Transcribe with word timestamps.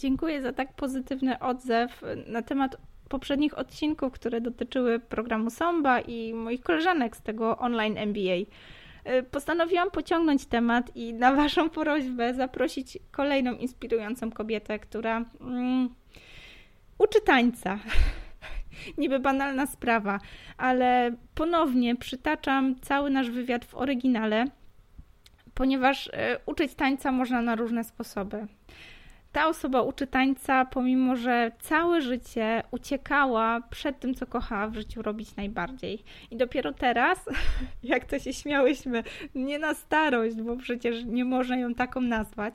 Dziękuję 0.00 0.42
za 0.42 0.52
tak 0.52 0.72
pozytywny 0.72 1.38
odzew 1.38 2.02
na 2.26 2.42
temat 2.42 2.76
poprzednich 3.08 3.58
odcinków, 3.58 4.12
które 4.12 4.40
dotyczyły 4.40 4.98
programu 4.98 5.50
Somba 5.50 6.00
i 6.00 6.34
moich 6.34 6.60
koleżanek 6.60 7.16
z 7.16 7.22
tego 7.22 7.58
online 7.58 7.98
MBA. 7.98 8.36
Postanowiłam 9.30 9.90
pociągnąć 9.90 10.46
temat 10.46 10.96
i 10.96 11.14
na 11.14 11.34
Waszą 11.34 11.70
prośbę 11.70 12.34
zaprosić 12.34 12.98
kolejną 13.10 13.52
inspirującą 13.52 14.30
kobietę, 14.30 14.78
która 14.78 15.24
mm, 15.40 15.88
uczy 16.98 17.20
tańca. 17.20 17.78
Niby 18.98 19.18
banalna 19.18 19.66
sprawa, 19.66 20.18
ale 20.56 21.16
ponownie 21.34 21.96
przytaczam 21.96 22.80
cały 22.80 23.10
nasz 23.10 23.30
wywiad 23.30 23.64
w 23.64 23.74
oryginale, 23.74 24.44
ponieważ 25.54 26.06
y, 26.06 26.10
uczyć 26.46 26.74
tańca 26.74 27.12
można 27.12 27.42
na 27.42 27.54
różne 27.54 27.84
sposoby 27.84 28.46
ta 29.32 29.48
osoba 29.48 29.82
uczy 29.82 30.06
tańca, 30.06 30.64
pomimo 30.64 31.16
że 31.16 31.52
całe 31.60 32.00
życie 32.00 32.62
uciekała 32.70 33.60
przed 33.70 34.00
tym, 34.00 34.14
co 34.14 34.26
kochała 34.26 34.68
w 34.68 34.74
życiu 34.74 35.02
robić 35.02 35.36
najbardziej. 35.36 36.02
I 36.30 36.36
dopiero 36.36 36.72
teraz, 36.72 37.28
jak 37.82 38.04
to 38.04 38.18
się 38.18 38.32
śmiałyśmy, 38.32 39.02
nie 39.34 39.58
na 39.58 39.74
starość, 39.74 40.36
bo 40.36 40.56
przecież 40.56 41.04
nie 41.04 41.24
można 41.24 41.56
ją 41.56 41.74
taką 41.74 42.00
nazwać, 42.00 42.54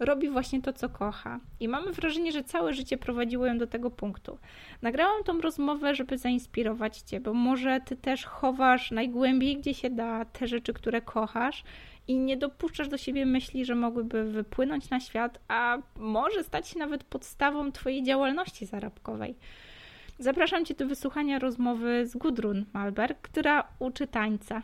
robi 0.00 0.30
właśnie 0.30 0.62
to, 0.62 0.72
co 0.72 0.88
kocha. 0.88 1.40
I 1.60 1.68
mamy 1.68 1.92
wrażenie, 1.92 2.32
że 2.32 2.44
całe 2.44 2.74
życie 2.74 2.98
prowadziło 2.98 3.46
ją 3.46 3.58
do 3.58 3.66
tego 3.66 3.90
punktu. 3.90 4.38
Nagrałam 4.82 5.24
tą 5.24 5.40
rozmowę, 5.40 5.94
żeby 5.94 6.18
zainspirować 6.18 6.98
Cię, 6.98 7.20
bo 7.20 7.34
może 7.34 7.80
Ty 7.80 7.96
też 7.96 8.24
chowasz 8.24 8.90
najgłębiej, 8.90 9.56
gdzie 9.56 9.74
się 9.74 9.90
da, 9.90 10.24
te 10.24 10.46
rzeczy, 10.46 10.72
które 10.72 11.00
kochasz 11.00 11.64
i 12.08 12.18
nie 12.18 12.36
dopuszczasz 12.36 12.88
do 12.88 12.98
siebie 12.98 13.26
myśli, 13.26 13.64
że 13.64 13.74
mogłyby 13.74 14.24
wypłynąć 14.24 14.90
na 14.90 15.00
świat, 15.00 15.38
a 15.48 15.78
może 15.96 16.44
stać 16.44 16.68
się 16.68 16.78
nawet 16.78 17.04
podstawą 17.04 17.72
Twojej 17.72 18.02
działalności 18.02 18.66
zarobkowej. 18.66 19.34
Zapraszam 20.18 20.64
Cię 20.64 20.74
do 20.74 20.86
wysłuchania 20.86 21.38
rozmowy 21.38 22.06
z 22.06 22.16
Gudrun 22.16 22.64
Malberg, 22.72 23.20
która 23.20 23.68
uczy 23.78 24.06
tańca. 24.06 24.62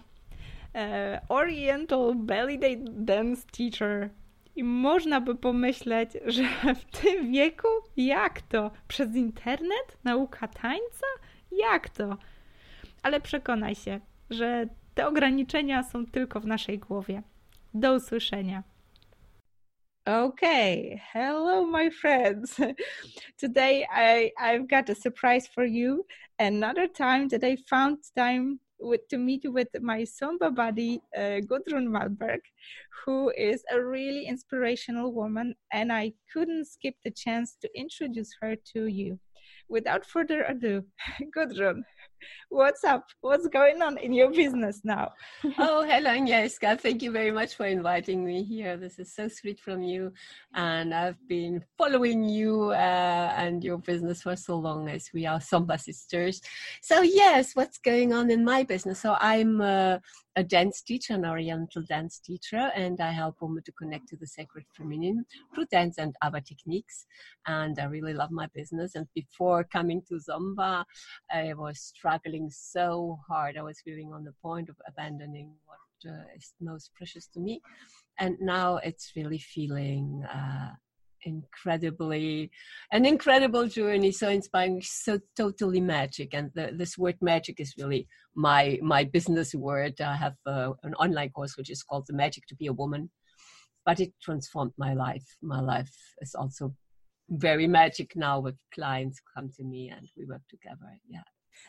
E, 0.75 1.21
Oriental 1.29 2.15
Belly 2.15 2.59
Dance 2.91 3.47
Teacher. 3.57 4.11
I 4.57 4.65
można 4.65 5.21
by 5.21 5.35
pomyśleć, 5.35 6.11
że 6.27 6.43
w 6.81 7.01
tym 7.01 7.33
wieku 7.33 7.69
jak 7.97 8.43
to? 8.43 8.71
Przez 8.89 9.15
internet? 9.15 9.99
Nauka 10.05 10.49
tańca? 10.49 11.07
Jak 11.53 11.89
to? 11.89 12.17
Ale 13.03 13.21
przekonaj 13.21 13.75
się, 13.75 14.01
że 14.31 14.67
te 14.99 15.07
ograniczenia 15.07 15.83
są 15.83 16.07
tylko 16.07 16.41
w 16.41 16.47
naszej 16.47 16.79
głowie. 16.79 17.23
Do 17.75 17.95
usłyszenia. 17.95 18.63
Okay, 20.05 20.99
hello, 21.13 21.67
my 21.67 21.91
friends. 21.91 22.57
Today 23.41 23.87
I, 23.91 24.33
I've 24.41 24.67
got 24.67 24.91
a 24.91 24.95
surprise 24.95 25.49
for 25.55 25.65
you. 25.65 26.05
Another 26.39 26.93
time 26.93 27.29
that 27.29 27.45
I 27.45 27.57
found 27.71 27.99
time 28.17 28.59
with, 28.81 29.09
to 29.11 29.19
meet 29.19 29.45
with 29.45 29.69
my 29.81 30.05
Somba 30.05 30.51
buddy, 30.51 31.01
uh, 31.17 31.41
Gudrun 31.47 31.89
Malberg, 31.89 32.41
who 33.05 33.31
is 33.37 33.63
a 33.71 33.81
really 33.81 34.27
inspirational 34.27 35.13
woman, 35.13 35.55
and 35.73 35.93
I 35.93 36.13
couldn't 36.33 36.67
skip 36.67 36.95
the 37.05 37.13
chance 37.13 37.57
to 37.63 37.69
introduce 37.75 38.31
her 38.41 38.57
to 38.75 38.87
you. 38.87 39.21
Without 39.69 40.05
further 40.05 40.43
ado, 40.43 40.83
Gudrun, 41.35 41.85
what's 42.49 42.85
up? 42.85 43.07
What's 43.21 43.47
going 43.49 43.83
on 43.83 43.99
in 43.99 44.13
your 44.13 44.31
business 44.31 44.81
now? 44.85 45.13
oh, 45.59 45.85
hello, 45.85 46.11
Agnieszka. 46.11 46.81
Thank 46.81 47.03
you 47.03 47.13
very 47.13 47.31
much 47.31 47.55
for 47.55 47.67
inviting 47.67 48.25
me 48.25 48.43
here. 48.43 48.77
This 48.77 48.99
is 48.99 49.15
so 49.15 49.29
sweet 49.29 49.61
from 49.61 49.83
you. 49.83 50.13
And 50.55 50.95
I've 50.95 51.19
been 51.29 51.65
following 51.77 52.25
you 52.25 52.71
uh, 52.71 53.35
and 53.37 53.63
your 53.63 53.79
business 53.79 54.23
for 54.23 54.37
so 54.37 54.57
long 54.57 54.89
as 54.89 55.11
we 55.13 55.27
are 55.27 55.39
Somba 55.39 55.81
sisters. 55.81 56.41
So, 56.83 57.03
yes, 57.03 57.55
what's 57.55 57.79
going 57.79 58.13
on 58.13 58.31
in 58.31 58.45
my 58.45 58.63
business? 58.63 59.01
So, 59.01 59.17
I'm 59.21 59.61
uh, 59.61 59.99
a 60.39 60.45
dance 60.45 60.83
teacher, 60.83 61.15
an 61.15 61.27
Oriental 61.27 61.83
dance 61.83 62.21
teacher, 62.21 62.71
and 62.77 63.01
I 63.01 63.11
help 63.11 63.39
women 63.41 63.65
to 63.65 63.73
connect 63.73 64.07
to 64.11 64.17
the 64.17 64.27
sacred 64.27 64.67
feminine 64.77 65.27
through 65.53 65.67
dance 65.67 65.99
and 65.99 66.15
other 66.23 66.41
techniques. 66.41 67.07
And 67.49 67.77
I 67.81 67.87
really 67.87 68.15
love 68.15 68.31
my 68.31 68.47
business. 68.55 68.95
And 68.95 69.09
before 69.17 69.65
coming 69.65 70.01
to 70.09 70.21
Somba, 70.29 70.85
I 71.29 71.55
was 71.55 71.81
struggling 71.81 72.51
so 72.51 73.19
hard. 73.29 73.57
I 73.57 73.63
was 73.63 73.81
feeling 73.81 74.13
on 74.13 74.23
the 74.23 74.35
point 74.41 74.69
of 74.69 74.77
abandoning 74.87 75.55
what 75.67 76.13
uh, 76.13 76.23
is 76.37 76.55
most 76.61 76.93
precious 76.95 77.27
to 77.35 77.41
me. 77.41 77.61
And 78.21 78.37
now 78.41 78.77
it's 78.77 79.15
really 79.17 79.39
feeling 79.39 80.25
uh, 80.33 80.71
incredibly 81.25 82.51
an 82.93 83.05
incredible 83.05 83.67
journey 83.67 84.13
so 84.13 84.29
inspiring 84.29 84.81
so 84.83 85.19
totally 85.37 85.81
magic. 85.81 86.35
And 86.35 86.51
the, 86.55 86.71
this 86.73 86.97
word 86.99 87.17
magic 87.21 87.61
is 87.61 87.75
really 87.79 88.07
my 88.35 88.79
my 88.83 89.05
business 89.05 89.55
word. 89.55 90.01
I 90.01 90.17
have 90.17 90.37
uh, 90.47 90.73
an 90.83 90.95
online 90.95 91.31
course 91.31 91.57
which 91.57 91.71
is 91.71 91.83
called 91.83 92.07
the 92.07 92.15
magic 92.15 92.47
to 92.47 92.57
be 92.57 92.67
a 92.67 92.73
woman 92.73 93.11
but 93.87 94.01
it 94.01 94.13
transformed 94.23 94.73
my 94.77 94.93
life. 94.93 95.25
My 95.41 95.61
life 95.61 95.95
is 96.21 96.35
also 96.35 96.75
very 97.31 97.67
magic 97.67 98.15
now 98.17 98.39
with 98.39 98.57
clients 98.75 99.21
come 99.35 99.51
to 99.57 99.65
me 99.65 99.89
and 99.89 100.07
we 100.17 100.27
work 100.27 100.43
together. 100.51 100.99
Yeah 101.09 101.23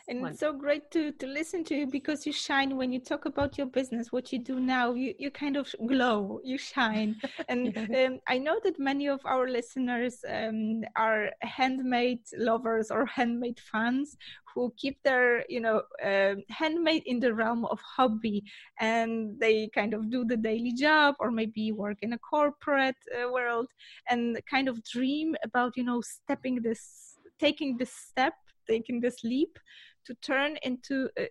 and 0.08 0.26
it's 0.26 0.40
so 0.40 0.52
great 0.52 0.90
to 0.90 1.12
to 1.12 1.26
listen 1.26 1.64
to 1.64 1.74
you 1.74 1.86
because 1.86 2.26
you 2.26 2.32
shine 2.32 2.76
when 2.76 2.92
you 2.92 3.00
talk 3.00 3.24
about 3.26 3.56
your 3.56 3.66
business 3.66 4.12
what 4.12 4.32
you 4.32 4.38
do 4.38 4.58
now 4.60 4.92
you 4.94 5.14
you 5.18 5.30
kind 5.30 5.56
of 5.56 5.74
glow 5.86 6.40
you 6.44 6.58
shine. 6.58 7.16
And 7.48 7.76
um, 7.96 8.20
i 8.28 8.38
know 8.38 8.58
that 8.64 8.78
many 8.78 9.08
of 9.08 9.20
our 9.24 9.48
listeners 9.48 10.24
um, 10.28 10.82
are 10.96 11.30
handmade 11.42 12.24
lovers 12.36 12.90
or 12.90 13.06
handmade 13.06 13.60
fans 13.60 14.16
who 14.54 14.72
keep 14.76 15.02
their 15.02 15.44
you 15.48 15.60
know 15.60 15.82
uh, 16.04 16.34
handmade 16.48 17.02
in 17.06 17.20
the 17.20 17.32
realm 17.32 17.64
of 17.66 17.80
hobby 17.80 18.42
and 18.80 19.38
they 19.38 19.68
kind 19.74 19.94
of 19.94 20.10
do 20.10 20.24
the 20.24 20.36
daily 20.36 20.72
job 20.72 21.14
or 21.20 21.30
maybe 21.30 21.72
work 21.72 21.98
in 22.02 22.12
a 22.12 22.18
corporate 22.18 22.96
uh, 23.14 23.30
world 23.30 23.68
and 24.08 24.40
kind 24.50 24.68
of 24.68 24.82
dream 24.84 25.36
about 25.44 25.76
you 25.76 25.84
know 25.84 26.00
stepping 26.00 26.60
this 26.62 27.16
taking 27.38 27.76
this 27.76 27.92
step 27.92 28.34
taking 28.66 29.00
this 29.00 29.22
leap 29.24 29.58
to 30.06 30.14
turn 30.14 30.56
into 30.62 31.08
uh, 31.18 31.24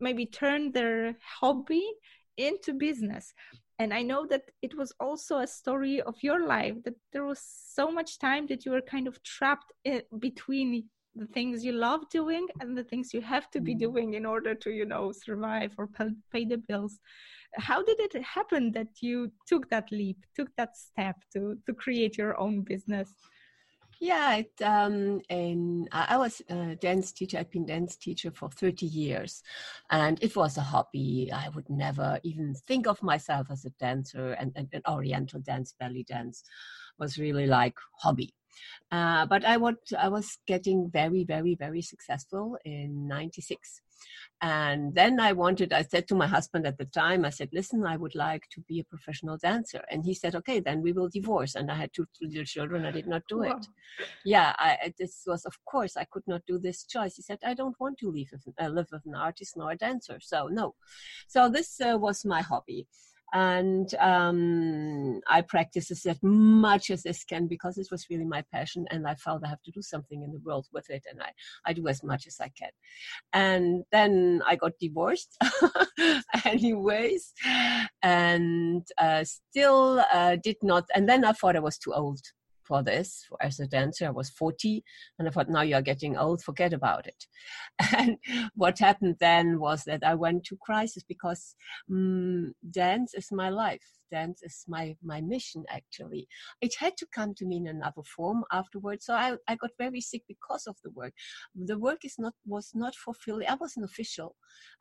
maybe 0.00 0.26
turn 0.26 0.72
their 0.72 1.16
hobby 1.40 1.86
into 2.36 2.72
business. 2.72 3.32
And 3.80 3.92
i 3.92 4.02
know 4.02 4.24
that 4.26 4.44
it 4.62 4.76
was 4.76 4.92
also 5.00 5.38
a 5.38 5.46
story 5.46 6.00
of 6.00 6.14
your 6.22 6.46
life 6.46 6.76
that 6.84 6.94
there 7.12 7.24
was 7.24 7.40
so 7.78 7.90
much 7.90 8.20
time 8.20 8.46
that 8.46 8.64
you 8.64 8.70
were 8.70 8.80
kind 8.80 9.08
of 9.08 9.20
trapped 9.24 9.72
in 9.84 10.02
between 10.20 10.84
the 11.16 11.26
things 11.26 11.64
you 11.64 11.72
love 11.72 12.08
doing 12.10 12.46
and 12.60 12.76
the 12.76 12.84
things 12.84 13.14
you 13.14 13.20
have 13.20 13.50
to 13.50 13.60
be 13.60 13.72
mm-hmm. 13.72 13.92
doing 13.92 14.14
in 14.14 14.26
order 14.26 14.54
to 14.54 14.70
you 14.70 14.84
know 14.84 15.12
survive 15.12 15.72
or 15.78 15.88
pay 16.32 16.44
the 16.44 16.58
bills. 16.68 16.98
How 17.56 17.82
did 17.82 18.00
it 18.00 18.20
happen 18.22 18.72
that 18.72 18.88
you 19.00 19.30
took 19.46 19.68
that 19.70 19.90
leap 19.92 20.18
took 20.34 20.50
that 20.56 20.76
step 20.76 21.16
to 21.32 21.56
to 21.66 21.74
create 21.74 22.18
your 22.18 22.38
own 22.40 22.62
business 22.62 23.08
yeah, 24.04 24.36
it, 24.36 24.52
um, 24.62 25.22
and 25.30 25.88
I 25.90 26.18
was 26.18 26.42
a 26.50 26.76
dance 26.76 27.10
teacher. 27.10 27.38
I've 27.38 27.50
been 27.50 27.64
dance 27.64 27.96
teacher 27.96 28.30
for 28.30 28.50
30 28.50 28.84
years, 28.84 29.42
and 29.90 30.22
it 30.22 30.36
was 30.36 30.58
a 30.58 30.60
hobby. 30.60 31.30
I 31.32 31.48
would 31.48 31.70
never 31.70 32.20
even 32.22 32.54
think 32.54 32.86
of 32.86 33.02
myself 33.02 33.46
as 33.50 33.64
a 33.64 33.70
dancer, 33.70 34.32
and, 34.32 34.52
and 34.56 34.68
Oriental 34.86 35.40
dance, 35.40 35.74
belly 35.80 36.04
dance 36.04 36.44
was 36.98 37.18
really 37.18 37.46
like 37.46 37.78
hobby. 37.98 38.34
Uh, 38.92 39.24
but 39.24 39.42
I, 39.44 39.56
want, 39.56 39.78
I 39.98 40.08
was 40.08 40.38
getting 40.46 40.90
very, 40.90 41.24
very, 41.24 41.54
very 41.54 41.80
successful 41.80 42.58
in 42.64 43.08
96. 43.08 43.80
And 44.42 44.94
then 44.94 45.20
I 45.20 45.32
wanted, 45.32 45.72
I 45.72 45.82
said 45.82 46.06
to 46.08 46.14
my 46.14 46.26
husband 46.26 46.66
at 46.66 46.76
the 46.76 46.84
time, 46.84 47.24
I 47.24 47.30
said, 47.30 47.48
listen, 47.52 47.86
I 47.86 47.96
would 47.96 48.14
like 48.14 48.42
to 48.50 48.60
be 48.62 48.80
a 48.80 48.84
professional 48.84 49.38
dancer. 49.38 49.82
And 49.90 50.04
he 50.04 50.12
said, 50.12 50.34
okay, 50.34 50.60
then 50.60 50.82
we 50.82 50.92
will 50.92 51.08
divorce. 51.08 51.54
And 51.54 51.70
I 51.70 51.76
had 51.76 51.92
two 51.92 52.06
little 52.20 52.44
children. 52.44 52.84
I 52.84 52.90
did 52.90 53.06
not 53.06 53.22
do 53.28 53.38
wow. 53.38 53.56
it. 53.56 53.66
Yeah, 54.24 54.54
I, 54.58 54.92
this 54.98 55.22
was, 55.26 55.44
of 55.46 55.56
course, 55.64 55.96
I 55.96 56.04
could 56.04 56.24
not 56.26 56.42
do 56.46 56.58
this 56.58 56.84
choice. 56.84 57.16
He 57.16 57.22
said, 57.22 57.38
I 57.44 57.54
don't 57.54 57.78
want 57.80 57.98
to 57.98 58.10
live 58.10 58.28
with, 58.32 58.54
uh, 58.60 58.68
live 58.68 58.88
with 58.92 59.06
an 59.06 59.14
artist 59.14 59.56
nor 59.56 59.70
a 59.70 59.76
dancer. 59.76 60.18
So, 60.20 60.48
no. 60.48 60.74
So, 61.28 61.48
this 61.48 61.80
uh, 61.80 61.96
was 61.98 62.24
my 62.24 62.42
hobby 62.42 62.86
and 63.32 63.92
um, 63.94 65.20
I 65.26 65.40
practice 65.42 65.88
this 65.88 66.06
as 66.06 66.18
much 66.22 66.90
as 66.90 67.04
I 67.06 67.12
can 67.28 67.46
because 67.46 67.78
it 67.78 67.88
was 67.90 68.06
really 68.10 68.24
my 68.24 68.42
passion, 68.52 68.86
and 68.90 69.06
I 69.06 69.14
felt 69.14 69.42
I 69.44 69.48
have 69.48 69.62
to 69.62 69.70
do 69.70 69.82
something 69.82 70.22
in 70.22 70.32
the 70.32 70.40
world 70.40 70.66
with 70.72 70.90
it, 70.90 71.04
and 71.10 71.22
I, 71.22 71.32
I 71.64 71.72
do 71.72 71.88
as 71.88 72.02
much 72.02 72.26
as 72.26 72.38
I 72.40 72.50
can. 72.58 72.70
And 73.32 73.84
then 73.92 74.42
I 74.46 74.56
got 74.56 74.72
divorced, 74.80 75.36
anyways, 76.44 77.32
and 78.02 78.86
uh, 78.98 79.24
still 79.24 80.04
uh, 80.12 80.36
did 80.42 80.56
not. 80.62 80.84
And 80.94 81.08
then 81.08 81.24
I 81.24 81.32
thought 81.32 81.56
I 81.56 81.60
was 81.60 81.78
too 81.78 81.92
old 81.92 82.20
for 82.66 82.82
this 82.82 83.26
as 83.40 83.60
a 83.60 83.66
dancer. 83.66 84.06
I 84.06 84.10
was 84.10 84.30
40, 84.30 84.82
and 85.18 85.28
I 85.28 85.30
thought, 85.30 85.48
now 85.48 85.62
you're 85.62 85.82
getting 85.82 86.16
old, 86.16 86.42
forget 86.42 86.72
about 86.72 87.06
it. 87.06 87.26
And 87.96 88.16
what 88.54 88.78
happened 88.78 89.16
then 89.20 89.58
was 89.58 89.84
that 89.84 90.02
I 90.04 90.14
went 90.14 90.44
to 90.44 90.56
crisis 90.56 91.02
because 91.06 91.54
um, 91.90 92.54
dance 92.70 93.14
is 93.14 93.28
my 93.32 93.48
life. 93.48 93.86
Dance 94.16 94.40
is 94.48 94.56
my 94.68 94.84
my 95.02 95.20
mission 95.20 95.62
actually 95.78 96.22
it 96.60 96.72
had 96.82 96.94
to 96.96 97.06
come 97.16 97.32
to 97.34 97.44
me 97.46 97.56
in 97.62 97.66
another 97.66 98.04
form 98.16 98.40
afterwards 98.60 99.06
so 99.06 99.14
i, 99.14 99.28
I 99.48 99.54
got 99.56 99.82
very 99.86 100.00
sick 100.00 100.22
because 100.34 100.64
of 100.66 100.76
the 100.84 100.90
work 100.90 101.14
the 101.72 101.78
work 101.78 102.00
is 102.04 102.16
not 102.18 102.34
was 102.54 102.66
not 102.74 102.94
fulfilling 103.04 103.48
i 103.48 103.56
was 103.64 103.76
an 103.76 103.84
official 103.84 104.30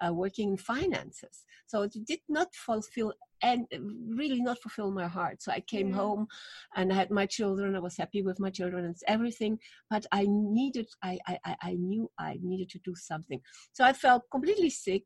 uh, 0.04 0.14
working 0.14 0.50
in 0.54 0.58
finances 0.58 1.36
so 1.70 1.84
it 1.84 1.94
did 2.06 2.24
not 2.30 2.50
fulfill 2.68 3.14
and 3.44 3.68
really 4.16 4.42
not 4.42 4.58
fulfill 4.62 4.90
my 4.90 5.06
heart. 5.06 5.44
So 5.44 5.52
I 5.52 5.60
came 5.60 5.90
yeah. 5.90 5.98
home 5.98 6.28
and 6.76 6.92
I 6.92 6.96
had 6.96 7.12
my 7.12 7.26
children. 7.26 7.76
I 7.76 7.80
was 7.80 7.98
happy 7.98 8.22
with 8.24 8.40
my 8.40 8.50
children 8.50 8.86
and 8.86 8.96
everything, 9.08 9.60
but 9.90 10.06
I 10.12 10.26
needed, 10.30 10.88
I, 11.04 11.20
I, 11.28 11.56
I 11.62 11.74
knew 11.74 12.10
I 12.18 12.40
needed 12.42 12.70
to 12.70 12.80
do 12.80 12.96
something. 12.96 13.42
So 13.74 13.84
I 13.84 13.92
felt 13.94 14.24
completely 14.32 14.70
sick. 14.70 15.04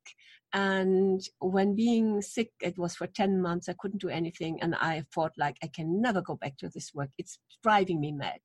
And 0.54 1.22
when 1.40 1.76
being 1.76 2.22
sick, 2.22 2.52
it 2.62 2.78
was 2.78 2.96
for 2.96 3.08
10 3.08 3.42
months, 3.42 3.68
I 3.68 3.76
couldn't 3.78 4.02
do 4.02 4.10
anything. 4.10 4.60
And 4.62 4.76
I 4.76 5.04
thought 5.14 5.34
like, 5.38 5.58
I 5.64 5.68
can 5.68 6.02
never 6.02 6.22
go 6.22 6.36
back 6.36 6.58
to 6.60 6.70
this 6.70 6.94
work. 6.94 7.10
It's 7.18 7.40
driving 7.64 8.00
me 8.00 8.12
mad. 8.12 8.40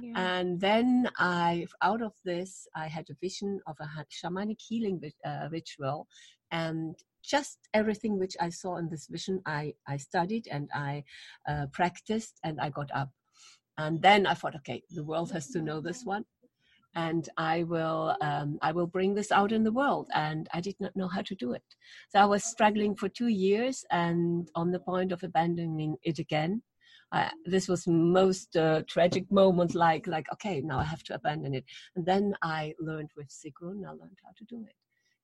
Yeah. 0.00 0.38
And 0.38 0.60
then 0.60 1.08
I, 1.18 1.66
out 1.82 2.02
of 2.02 2.12
this, 2.24 2.66
I 2.74 2.86
had 2.88 3.06
a 3.10 3.16
vision 3.20 3.60
of 3.66 3.76
a 3.80 3.88
shamanic 4.10 4.60
healing 4.60 5.00
uh, 5.24 5.48
ritual, 5.50 6.08
and 6.50 6.96
just 7.22 7.58
everything 7.74 8.18
which 8.18 8.36
I 8.40 8.50
saw 8.50 8.76
in 8.76 8.88
this 8.88 9.08
vision, 9.08 9.42
I, 9.46 9.74
I 9.86 9.96
studied 9.96 10.48
and 10.50 10.70
I 10.74 11.04
uh, 11.48 11.66
practiced 11.72 12.38
and 12.44 12.60
I 12.60 12.70
got 12.70 12.90
up. 12.94 13.10
And 13.78 14.00
then 14.00 14.26
I 14.26 14.34
thought, 14.34 14.56
okay, 14.56 14.82
the 14.90 15.04
world 15.04 15.32
has 15.32 15.48
to 15.48 15.60
know 15.60 15.80
this 15.80 16.04
one. 16.14 16.24
And 16.96 17.28
I 17.36 17.62
will, 17.62 18.16
um, 18.20 18.58
I 18.62 18.72
will 18.72 18.88
bring 18.88 19.14
this 19.14 19.30
out 19.30 19.52
in 19.52 19.62
the 19.62 19.72
world. 19.72 20.08
And 20.14 20.48
I 20.52 20.60
did 20.60 20.76
not 20.80 20.96
know 20.96 21.08
how 21.08 21.22
to 21.22 21.34
do 21.34 21.52
it. 21.52 21.62
So 22.08 22.18
I 22.18 22.24
was 22.24 22.42
struggling 22.42 22.96
for 22.96 23.08
two 23.08 23.28
years 23.28 23.84
and 23.90 24.50
on 24.54 24.72
the 24.72 24.80
point 24.80 25.12
of 25.12 25.22
abandoning 25.22 25.96
it 26.02 26.18
again. 26.18 26.62
This 27.44 27.68
was 27.68 27.86
most 27.86 28.56
uh, 28.56 28.82
tragic 28.88 29.30
moment 29.30 29.74
like 29.74 30.06
like 30.06 30.26
okay 30.32 30.60
now 30.60 30.78
i 30.78 30.84
have 30.84 31.02
to 31.04 31.14
abandon 31.14 31.54
it 31.54 31.64
and 31.94 32.04
then 32.04 32.34
i 32.42 32.74
learned 32.78 33.10
with 33.16 33.28
sigrun 33.28 33.86
i 33.86 33.90
learned 33.90 34.18
how 34.24 34.32
to 34.36 34.44
do 34.44 34.64
it 34.68 34.74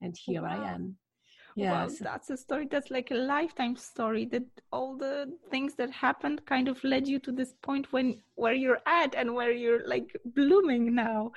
and 0.01 0.17
here 0.17 0.43
wow. 0.43 0.49
i 0.51 0.73
am 0.73 0.97
yeah 1.57 1.87
well, 1.87 1.97
that's 2.01 2.31
a 2.31 2.37
story 2.37 2.67
that's 2.71 2.91
like 2.91 3.11
a 3.11 3.15
lifetime 3.15 3.77
story 3.77 4.25
that 4.25 4.45
all 4.73 4.97
the 4.97 5.31
things 5.51 5.75
that 5.75 5.91
happened 5.91 6.45
kind 6.47 6.69
of 6.69 6.83
led 6.85 7.07
you 7.07 7.19
to 7.19 7.33
this 7.33 7.55
point 7.63 7.93
when 7.93 8.19
where 8.37 8.55
you're 8.55 8.81
at 8.87 9.15
and 9.15 9.35
where 9.35 9.53
you're 9.53 9.87
like 9.87 10.17
blooming 10.25 10.95
now. 10.95 11.31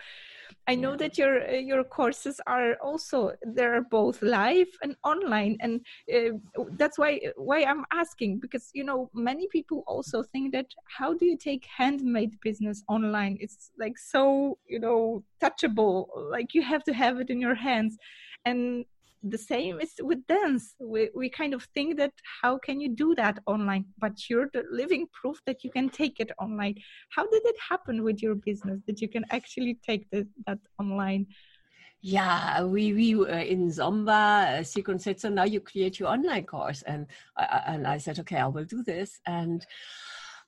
I 0.67 0.75
know 0.75 0.91
yeah. 0.91 0.97
that 0.97 1.17
your 1.17 1.47
your 1.71 1.83
courses 1.83 2.41
are 2.47 2.73
also 2.75 3.33
they're 3.43 3.83
both 3.83 4.21
live 4.21 4.67
and 4.81 4.95
online 5.03 5.57
and 5.59 5.81
uh, 6.15 6.31
that's 6.71 6.97
why 6.97 7.19
why 7.35 7.63
i'm 7.63 7.83
asking 7.91 8.39
because 8.39 8.69
you 8.73 8.83
know 8.83 9.09
many 9.13 9.47
people 9.47 9.83
also 9.85 10.23
think 10.23 10.51
that 10.53 10.65
how 10.97 11.13
do 11.13 11.25
you 11.25 11.37
take 11.37 11.65
handmade 11.65 12.39
business 12.41 12.83
online? 12.87 13.37
It's 13.39 13.71
like 13.77 13.97
so 13.97 14.57
you 14.67 14.79
know 14.79 15.23
touchable 15.43 16.07
like 16.35 16.53
you 16.55 16.63
have 16.63 16.83
to 16.85 16.93
have 16.93 17.19
it 17.19 17.29
in 17.29 17.39
your 17.39 17.55
hands. 17.55 17.97
And 18.45 18.85
the 19.25 19.37
same 19.37 19.79
is 19.81 19.93
with 20.01 20.25
dance 20.27 20.75
we, 20.79 21.09
we 21.15 21.29
kind 21.29 21.53
of 21.53 21.63
think 21.73 21.97
that 21.97 22.13
how 22.41 22.57
can 22.57 22.79
you 22.79 22.89
do 22.89 23.15
that 23.15 23.39
online 23.47 23.85
but 23.97 24.29
you're 24.29 24.49
the 24.53 24.63
living 24.71 25.07
proof 25.11 25.41
that 25.45 25.63
you 25.63 25.71
can 25.71 25.89
take 25.89 26.19
it 26.19 26.31
online 26.39 26.75
how 27.09 27.23
did 27.23 27.41
it 27.45 27.55
happen 27.69 28.03
with 28.03 28.21
your 28.21 28.35
business 28.35 28.79
that 28.85 29.01
you 29.01 29.07
can 29.07 29.25
actually 29.31 29.77
take 29.85 30.09
the, 30.11 30.27
that 30.45 30.59
online 30.79 31.25
yeah, 32.07 32.63
we 32.63 32.93
we 32.93 33.15
were 33.15 33.29
in 33.29 33.71
Somba. 33.71 34.59
Uh, 34.59 34.61
Sigrun 34.61 35.01
said, 35.01 35.19
"So 35.19 35.29
now 35.29 35.43
you 35.43 35.59
create 35.59 35.99
your 35.99 36.09
online 36.09 36.45
course," 36.45 36.83
and 36.83 37.07
I, 37.35 37.63
and 37.65 37.87
I 37.87 37.97
said, 37.97 38.19
"Okay, 38.19 38.37
I 38.37 38.45
will 38.45 38.63
do 38.63 38.83
this." 38.83 39.19
And 39.25 39.65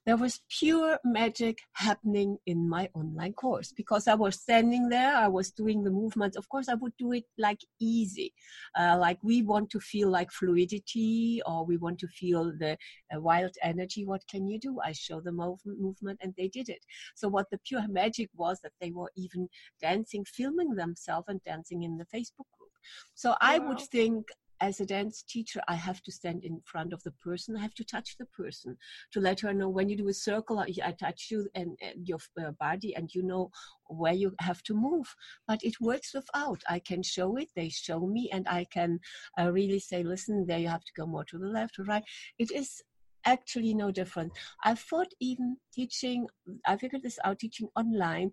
there 0.08 0.16
was 0.16 0.40
pure 0.48 0.98
magic 1.04 1.60
happening 1.74 2.38
in 2.46 2.70
my 2.70 2.90
online 2.94 3.34
course 3.34 3.74
because 3.74 4.08
I 4.08 4.14
was 4.14 4.40
standing 4.40 4.88
there, 4.88 5.14
I 5.14 5.28
was 5.28 5.52
doing 5.52 5.84
the 5.84 5.92
movements. 5.92 6.38
Of 6.38 6.48
course, 6.48 6.70
I 6.70 6.76
would 6.76 6.94
do 6.98 7.12
it 7.12 7.26
like 7.38 7.60
easy, 7.82 8.34
uh, 8.80 8.98
like 8.98 9.18
we 9.22 9.42
want 9.42 9.70
to 9.72 9.82
feel 9.82 10.10
like 10.10 10.32
fluidity 10.32 11.42
or 11.46 11.66
we 11.66 11.76
want 11.76 12.00
to 12.00 12.08
feel 12.08 12.54
the 12.58 12.78
uh, 13.14 13.20
wild 13.20 13.54
energy. 13.62 14.06
What 14.06 14.22
can 14.32 14.48
you 14.48 14.58
do? 14.58 14.80
I 14.82 14.94
show 14.94 15.20
the 15.20 15.32
mov- 15.32 15.66
movement 15.66 16.20
and 16.24 16.34
they 16.38 16.48
did 16.48 16.70
it. 16.70 16.86
So, 17.16 17.28
what 17.28 17.48
the 17.52 17.60
pure 17.68 17.86
magic 17.90 18.30
was 18.34 18.62
that 18.62 18.72
they 18.80 18.92
were 18.92 19.12
even 19.18 19.50
dancing, 19.82 20.24
filming 20.24 20.76
themselves 20.76 21.28
and 21.28 21.44
dancing 21.44 21.84
in 21.84 21.98
the 21.98 22.06
Facebook 22.06 22.48
group. 22.58 22.72
So. 23.14 23.36
I 23.42 23.60
would 23.60 23.80
think 23.80 24.28
as 24.62 24.80
a 24.80 24.86
dance 24.86 25.24
teacher, 25.24 25.62
I 25.68 25.76
have 25.76 26.02
to 26.04 26.12
stand 26.12 26.44
in 26.44 26.62
front 26.66 26.94
of 26.94 27.04
the 27.04 27.12
person. 27.12 27.56
I 27.56 27.62
have 27.62 27.74
to 27.76 27.84
touch 27.84 28.18
the 28.18 28.26
person 28.26 28.78
to 29.12 29.20
let 29.20 29.40
her 29.42 29.54
know 29.54 29.70
when 29.70 29.90
you 29.90 29.98
do 29.98 30.08
a 30.10 30.14
circle, 30.14 30.60
I 30.60 30.92
touch 30.92 31.28
you 31.30 31.48
and, 31.56 31.78
and 31.82 32.08
your 32.08 32.20
uh, 32.40 32.52
body, 32.60 32.96
and 32.96 33.14
you 33.14 33.24
know 33.24 33.52
where 33.88 34.14
you 34.14 34.34
have 34.40 34.64
to 34.64 34.74
move. 34.74 35.16
But 35.48 35.64
it 35.64 35.80
works 35.80 36.14
without. 36.14 36.62
I 36.70 36.80
can 36.80 37.04
show 37.04 37.38
it, 37.38 37.50
they 37.56 37.70
show 37.70 38.02
me, 38.08 38.30
and 38.32 38.48
I 38.48 38.66
can 38.72 39.00
uh, 39.40 39.52
really 39.52 39.80
say, 39.80 40.04
listen, 40.04 40.46
there 40.48 40.60
you 40.60 40.70
have 40.70 40.86
to 40.86 40.94
go 40.96 41.06
more 41.06 41.26
to 41.26 41.38
the 41.38 41.48
left 41.48 41.80
or 41.80 41.84
right. 41.84 42.04
It 42.40 42.52
is 42.52 42.82
actually 43.26 43.74
no 43.74 43.92
different. 43.92 44.32
I 44.64 44.74
thought 44.74 45.12
even 45.20 45.58
teaching, 45.74 46.28
I 46.66 46.78
figured 46.78 47.04
this 47.04 47.20
out, 47.24 47.40
teaching 47.40 47.68
online 47.76 48.32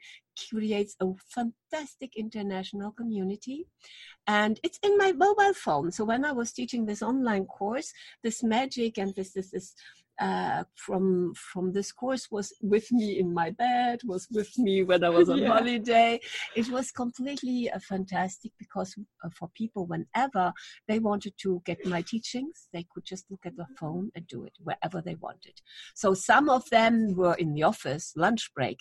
creates 0.48 0.96
a 1.00 1.06
fantastic 1.28 2.16
international 2.16 2.92
community. 2.92 3.66
And 4.26 4.58
it's 4.62 4.78
in 4.82 4.96
my 4.96 5.12
mobile 5.12 5.54
phone. 5.54 5.92
So 5.92 6.04
when 6.04 6.24
I 6.24 6.32
was 6.32 6.52
teaching 6.52 6.86
this 6.86 7.02
online 7.02 7.46
course, 7.46 7.92
this 8.22 8.42
magic 8.42 8.98
and 8.98 9.14
this, 9.14 9.32
this, 9.32 9.50
this 9.50 9.74
uh, 10.20 10.64
from 10.76 11.32
from 11.34 11.72
this 11.72 11.90
course 11.90 12.28
was 12.30 12.52
with 12.62 12.90
me 12.92 13.18
in 13.18 13.32
my 13.34 13.50
bed, 13.50 14.00
was 14.04 14.28
with 14.30 14.56
me 14.58 14.82
when 14.82 15.02
I 15.02 15.08
was 15.08 15.28
on 15.30 15.38
yeah. 15.38 15.48
holiday. 15.48 16.20
It 16.54 16.70
was 16.70 16.90
completely 16.90 17.70
uh, 17.70 17.78
fantastic 17.80 18.52
because 18.58 18.94
uh, 19.24 19.28
for 19.36 19.48
people, 19.54 19.86
whenever 19.86 20.52
they 20.88 20.98
wanted 20.98 21.34
to 21.42 21.62
get 21.64 21.84
my 21.84 22.02
teachings, 22.02 22.68
they 22.72 22.86
could 22.92 23.04
just 23.04 23.30
look 23.30 23.44
at 23.44 23.56
the 23.56 23.66
phone 23.78 24.10
and 24.14 24.26
do 24.26 24.44
it 24.44 24.52
wherever 24.62 25.00
they 25.00 25.16
wanted. 25.16 25.60
So 25.94 26.14
some 26.14 26.48
of 26.48 26.68
them 26.70 27.14
were 27.16 27.34
in 27.34 27.54
the 27.54 27.64
office, 27.64 28.12
lunch 28.16 28.50
break, 28.54 28.78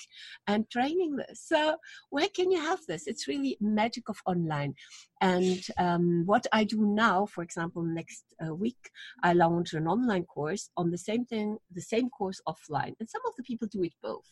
and 0.47 0.69
training 0.69 1.15
this. 1.15 1.41
So 1.45 1.77
where 2.09 2.27
can 2.27 2.51
you 2.51 2.59
have 2.59 2.79
this? 2.87 3.07
It's 3.07 3.27
really 3.27 3.57
magic 3.59 4.09
of 4.09 4.17
online. 4.25 4.75
And 5.21 5.65
um, 5.77 6.23
what 6.25 6.45
I 6.51 6.65
do 6.65 6.85
now, 6.85 7.25
for 7.25 7.43
example, 7.43 7.81
next 7.81 8.25
uh, 8.45 8.53
week, 8.53 8.89
I 9.23 9.31
launch 9.31 9.73
an 9.73 9.87
online 9.87 10.25
course 10.25 10.69
on 10.75 10.91
the 10.91 10.97
same 10.97 11.22
thing, 11.25 11.57
the 11.71 11.81
same 11.81 12.09
course 12.09 12.41
offline. 12.47 12.93
And 12.99 13.09
some 13.09 13.21
of 13.27 13.35
the 13.37 13.43
people 13.43 13.67
do 13.71 13.83
it 13.83 13.93
both 14.01 14.29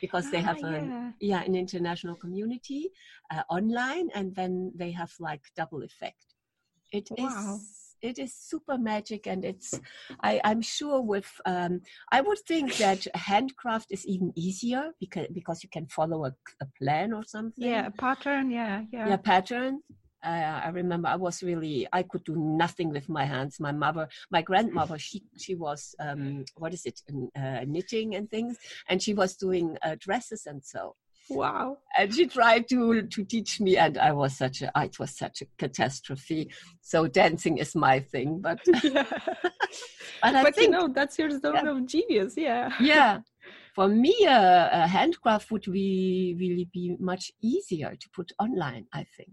because 0.00 0.30
they 0.30 0.40
have 0.40 0.58
ah, 0.62 0.70
yeah. 0.70 0.76
An, 0.76 1.14
yeah, 1.20 1.42
an 1.42 1.54
international 1.54 2.16
community 2.16 2.90
uh, 3.32 3.42
online, 3.48 4.10
and 4.14 4.34
then 4.34 4.72
they 4.74 4.90
have 4.92 5.12
like 5.20 5.42
double 5.56 5.82
effect. 5.82 6.24
It 6.92 7.08
wow. 7.16 7.26
is 7.26 7.84
it 8.04 8.18
is 8.18 8.34
super 8.34 8.76
magic 8.76 9.26
and 9.26 9.44
it's 9.44 9.80
I, 10.22 10.40
i'm 10.44 10.60
sure 10.60 11.00
with 11.00 11.30
um, 11.46 11.80
i 12.12 12.20
would 12.20 12.38
think 12.46 12.76
that 12.76 13.06
handcraft 13.14 13.88
is 13.90 14.06
even 14.06 14.30
easier 14.36 14.90
because 15.00 15.28
because 15.32 15.62
you 15.62 15.70
can 15.70 15.86
follow 15.86 16.26
a, 16.26 16.32
a 16.60 16.66
plan 16.78 17.14
or 17.14 17.24
something 17.24 17.64
yeah 17.64 17.86
a 17.86 17.90
pattern 17.90 18.50
yeah 18.50 18.82
yeah 18.92 19.08
yeah 19.08 19.16
pattern 19.16 19.80
uh, 20.24 20.60
I 20.64 20.68
remember 20.70 21.08
I 21.08 21.16
was 21.16 21.42
really 21.42 21.86
I 21.92 22.02
could 22.02 22.24
do 22.24 22.36
nothing 22.36 22.90
with 22.90 23.08
my 23.08 23.24
hands. 23.24 23.60
My 23.60 23.72
mother, 23.72 24.08
my 24.30 24.42
grandmother, 24.42 24.98
she 24.98 25.22
she 25.36 25.54
was 25.54 25.94
um, 26.00 26.44
what 26.56 26.72
is 26.72 26.86
it 26.86 27.00
uh, 27.36 27.60
knitting 27.66 28.14
and 28.14 28.30
things, 28.30 28.58
and 28.88 29.02
she 29.02 29.14
was 29.14 29.36
doing 29.36 29.76
uh, 29.82 29.96
dresses 29.98 30.46
and 30.46 30.64
so. 30.64 30.96
Wow! 31.30 31.78
And 31.96 32.14
she 32.14 32.26
tried 32.26 32.68
to 32.68 33.02
to 33.02 33.24
teach 33.24 33.58
me, 33.60 33.78
and 33.78 33.96
I 33.96 34.12
was 34.12 34.36
such 34.36 34.60
a 34.60 34.70
it 34.76 34.98
was 34.98 35.16
such 35.16 35.40
a 35.40 35.46
catastrophe. 35.56 36.50
So 36.82 37.06
dancing 37.06 37.58
is 37.58 37.74
my 37.74 38.00
thing, 38.00 38.40
but 38.40 38.60
yeah. 38.82 39.06
but, 40.22 40.32
but 40.32 40.54
think, 40.54 40.66
you 40.66 40.70
know 40.70 40.88
that's 40.88 41.18
your 41.18 41.30
zone 41.30 41.54
yeah. 41.54 41.70
of 41.70 41.86
genius, 41.86 42.34
yeah. 42.36 42.70
Yeah, 42.78 43.20
for 43.74 43.88
me, 43.88 44.14
uh, 44.26 44.68
a 44.84 44.86
handcraft 44.86 45.50
would 45.50 45.64
be 45.64 46.36
really 46.38 46.68
be 46.72 46.96
much 47.00 47.32
easier 47.40 47.96
to 47.98 48.08
put 48.10 48.32
online. 48.38 48.86
I 48.92 49.04
think. 49.16 49.32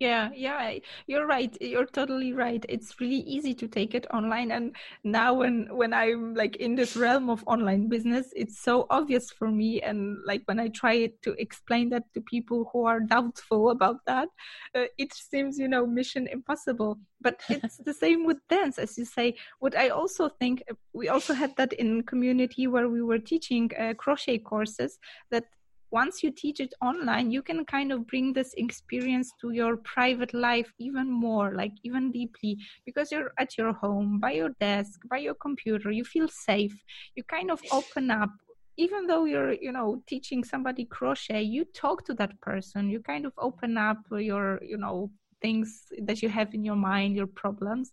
Yeah, 0.00 0.30
yeah, 0.32 0.74
you're 1.08 1.26
right. 1.26 1.56
You're 1.60 1.84
totally 1.86 2.32
right. 2.32 2.64
It's 2.68 3.00
really 3.00 3.18
easy 3.26 3.52
to 3.54 3.66
take 3.66 3.96
it 3.96 4.06
online. 4.14 4.52
And 4.52 4.76
now 5.02 5.34
when 5.34 5.66
when 5.74 5.92
I'm 5.92 6.34
like 6.36 6.54
in 6.56 6.76
this 6.76 6.94
realm 6.94 7.28
of 7.28 7.42
online 7.48 7.88
business, 7.88 8.32
it's 8.36 8.60
so 8.60 8.86
obvious 8.90 9.32
for 9.32 9.48
me. 9.50 9.82
And 9.82 10.18
like 10.24 10.42
when 10.44 10.60
I 10.60 10.68
try 10.68 11.10
to 11.22 11.32
explain 11.40 11.90
that 11.90 12.04
to 12.14 12.20
people 12.20 12.70
who 12.72 12.84
are 12.86 13.00
doubtful 13.00 13.70
about 13.70 13.96
that, 14.06 14.28
uh, 14.76 14.84
it 14.98 15.12
seems, 15.14 15.58
you 15.58 15.66
know, 15.66 15.84
mission 15.84 16.28
impossible. 16.28 17.00
But 17.20 17.40
it's 17.48 17.78
the 17.84 17.94
same 17.94 18.24
with 18.24 18.38
dance, 18.48 18.78
as 18.78 18.96
you 18.98 19.04
say. 19.04 19.34
What 19.58 19.76
I 19.76 19.88
also 19.88 20.28
think, 20.28 20.62
we 20.92 21.08
also 21.08 21.34
had 21.34 21.56
that 21.56 21.72
in 21.72 22.04
community 22.04 22.68
where 22.68 22.88
we 22.88 23.02
were 23.02 23.18
teaching 23.18 23.70
uh, 23.76 23.94
crochet 23.94 24.38
courses 24.38 24.98
that 25.32 25.44
once 25.90 26.22
you 26.22 26.30
teach 26.30 26.60
it 26.60 26.72
online 26.82 27.30
you 27.30 27.42
can 27.42 27.64
kind 27.64 27.92
of 27.92 28.06
bring 28.06 28.32
this 28.32 28.54
experience 28.56 29.32
to 29.40 29.50
your 29.50 29.76
private 29.78 30.32
life 30.34 30.72
even 30.78 31.10
more 31.10 31.54
like 31.54 31.72
even 31.82 32.10
deeply 32.12 32.56
because 32.84 33.10
you're 33.10 33.32
at 33.38 33.56
your 33.56 33.72
home 33.72 34.18
by 34.20 34.32
your 34.32 34.50
desk 34.60 35.00
by 35.10 35.18
your 35.18 35.34
computer 35.34 35.90
you 35.90 36.04
feel 36.04 36.28
safe. 36.28 36.76
You 37.14 37.22
kind 37.24 37.50
of 37.50 37.60
open 37.72 38.10
up. 38.10 38.30
Even 38.76 39.06
though 39.08 39.24
you're 39.24 39.54
you 39.54 39.72
know 39.72 40.02
teaching 40.06 40.44
somebody 40.44 40.84
crochet 40.84 41.42
you 41.42 41.64
talk 41.64 42.04
to 42.06 42.14
that 42.14 42.40
person. 42.40 42.88
You 42.88 43.00
kind 43.00 43.26
of 43.26 43.32
open 43.38 43.76
up 43.76 43.98
your 44.10 44.60
you 44.62 44.78
know 44.78 45.10
things 45.40 45.84
that 46.02 46.22
you 46.22 46.28
have 46.28 46.54
in 46.54 46.64
your 46.64 46.76
mind 46.76 47.16
your 47.16 47.26
problems. 47.26 47.92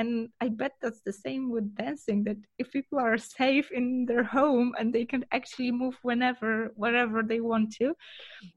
And 0.00 0.28
i 0.40 0.48
bet 0.48 0.74
that's 0.80 1.00
the 1.00 1.12
same 1.12 1.50
with 1.50 1.74
dancing 1.74 2.22
that 2.24 2.36
if 2.58 2.70
people 2.70 2.98
are 3.00 3.18
safe 3.18 3.68
in 3.72 4.06
their 4.06 4.22
home 4.22 4.72
and 4.78 4.92
they 4.92 5.04
can 5.04 5.24
actually 5.32 5.72
move 5.72 5.96
whenever 6.02 6.70
wherever 6.76 7.22
they 7.24 7.40
want 7.40 7.74
to 7.80 7.94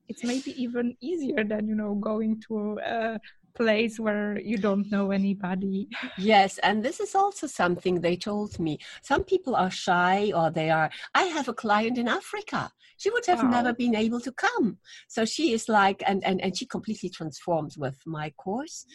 it's 0.07 0.23
maybe 0.23 0.51
even 0.61 0.95
easier 1.01 1.43
than 1.43 1.67
you 1.67 1.73
know 1.73 1.95
going 1.95 2.39
to 2.47 2.77
a 2.85 3.19
place 3.53 3.99
where 3.99 4.39
you 4.39 4.57
don't 4.57 4.91
know 4.91 5.11
anybody. 5.11 5.87
yes, 6.17 6.57
and 6.59 6.83
this 6.83 6.99
is 6.99 7.15
also 7.15 7.47
something 7.47 8.01
they 8.01 8.15
told 8.15 8.59
me. 8.59 8.79
Some 9.01 9.23
people 9.23 9.55
are 9.55 9.71
shy 9.71 10.31
or 10.35 10.49
they 10.49 10.69
are. 10.69 10.89
I 11.13 11.23
have 11.23 11.47
a 11.47 11.53
client 11.53 11.97
in 11.97 12.07
Africa. 12.07 12.71
She 12.97 13.09
would 13.09 13.25
have 13.25 13.43
never 13.43 13.73
been 13.73 13.95
able 13.95 14.19
to 14.19 14.31
come. 14.31 14.77
So 15.07 15.25
she 15.25 15.53
is 15.53 15.67
like, 15.67 16.03
and, 16.05 16.23
and, 16.23 16.39
and 16.39 16.55
she 16.55 16.67
completely 16.67 17.09
transforms 17.09 17.75
with 17.75 17.97
my 18.05 18.29
course. 18.37 18.85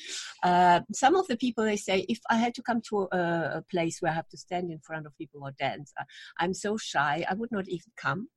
Uh, 0.44 0.82
some 0.92 1.16
of 1.16 1.26
the 1.26 1.36
people, 1.36 1.64
they 1.64 1.76
say, 1.76 2.06
if 2.08 2.20
I 2.30 2.36
had 2.36 2.54
to 2.54 2.62
come 2.62 2.80
to 2.82 3.08
a, 3.10 3.18
a 3.58 3.64
place 3.68 4.00
where 4.00 4.12
I 4.12 4.14
have 4.14 4.28
to 4.28 4.36
stand 4.36 4.70
in 4.70 4.78
front 4.78 5.06
of 5.06 5.18
people 5.18 5.40
or 5.42 5.50
dance, 5.58 5.92
uh, 5.98 6.04
I'm 6.38 6.54
so 6.54 6.76
shy, 6.76 7.24
I 7.28 7.34
would 7.34 7.50
not 7.50 7.66
even 7.66 7.90
come 7.96 8.28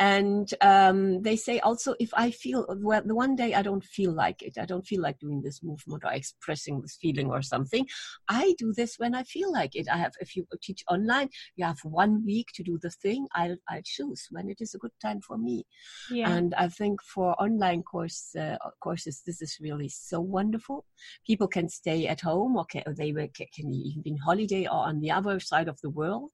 and 0.00 0.54
um, 0.62 1.20
they 1.20 1.36
say 1.36 1.60
also 1.60 1.94
if 2.00 2.10
i 2.14 2.30
feel 2.30 2.66
well 2.78 3.02
the 3.04 3.14
one 3.14 3.36
day 3.36 3.52
i 3.54 3.62
don't 3.62 3.84
feel 3.84 4.12
like 4.12 4.40
it 4.42 4.54
i 4.58 4.64
don't 4.64 4.86
feel 4.86 5.02
like 5.02 5.18
doing 5.18 5.42
this 5.42 5.62
movement 5.62 6.02
or 6.04 6.12
expressing 6.12 6.80
this 6.80 6.96
feeling 7.00 7.30
or 7.30 7.42
something 7.42 7.86
i 8.28 8.54
do 8.58 8.72
this 8.74 8.96
when 8.96 9.14
i 9.14 9.22
feel 9.22 9.52
like 9.52 9.76
it. 9.76 9.86
I 9.92 9.98
have 9.98 10.12
if 10.20 10.34
you 10.34 10.46
teach 10.62 10.82
online 10.90 11.28
you 11.54 11.66
have 11.66 11.80
one 11.84 12.24
week 12.24 12.48
to 12.54 12.62
do 12.62 12.78
the 12.82 12.90
thing 12.90 13.26
i'll, 13.34 13.56
I'll 13.68 13.82
choose 13.84 14.26
when 14.30 14.48
it 14.48 14.58
is 14.60 14.74
a 14.74 14.78
good 14.78 14.96
time 15.02 15.20
for 15.20 15.36
me. 15.36 15.66
Yeah. 16.10 16.30
and 16.34 16.54
i 16.54 16.68
think 16.68 17.02
for 17.02 17.40
online 17.40 17.82
course 17.82 18.34
uh, 18.34 18.56
courses 18.82 19.22
this 19.26 19.42
is 19.42 19.58
really 19.60 19.88
so 19.88 20.20
wonderful. 20.20 20.86
People 21.26 21.48
can 21.48 21.68
stay 21.68 22.06
at 22.06 22.20
home 22.20 22.56
or, 22.56 22.64
can, 22.64 22.82
or 22.86 22.94
they 22.94 23.12
can 23.12 23.72
even 23.72 24.02
be 24.02 24.12
on 24.12 24.18
holiday 24.18 24.66
or 24.66 24.86
on 24.90 25.00
the 25.00 25.10
other 25.10 25.40
side 25.40 25.68
of 25.68 25.78
the 25.82 25.90
world 25.90 26.30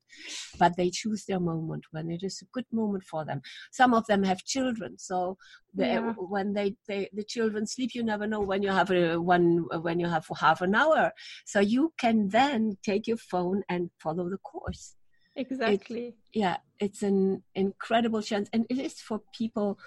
but 0.59 0.77
they 0.77 0.91
choose 0.91 1.25
their 1.25 1.41
moment 1.41 1.85
when 1.91 2.11
it 2.11 2.23
is 2.23 2.43
a 2.43 2.47
good 2.53 2.67
moment 2.73 3.05
for 3.09 3.25
them. 3.25 3.41
Some 3.71 3.95
of 3.95 4.07
them 4.07 4.23
have 4.25 4.45
children 4.45 4.99
so 4.99 5.37
they, 5.75 5.95
yeah. 5.95 6.13
when 6.13 6.55
they, 6.55 6.77
they 6.89 7.09
the 7.13 7.25
children 7.25 7.67
sleep 7.67 7.91
you 7.95 8.03
never 8.03 8.27
know 8.27 8.41
when 8.41 8.63
you 8.63 8.71
have 8.71 8.91
a 8.91 9.17
one 9.21 9.67
when 9.83 10.01
you 10.01 10.09
have 10.09 10.27
half 10.39 10.61
an 10.61 10.75
hour. 10.75 11.13
So 11.45 11.61
you 11.61 11.93
can 11.99 12.29
then 12.29 12.79
take 12.83 13.07
your 13.07 13.19
phone 13.19 13.63
and 13.69 13.91
follow 13.99 14.29
the 14.29 14.39
course. 14.39 14.95
Exactly. 15.35 16.07
it, 16.09 16.15
yeah 16.33 16.57
it's 16.81 17.03
an 17.03 17.43
incredible 17.55 18.23
chance. 18.23 18.49
And 18.53 18.67
it 18.71 18.79
is 18.79 19.01
for 19.01 19.21
people 19.33 19.79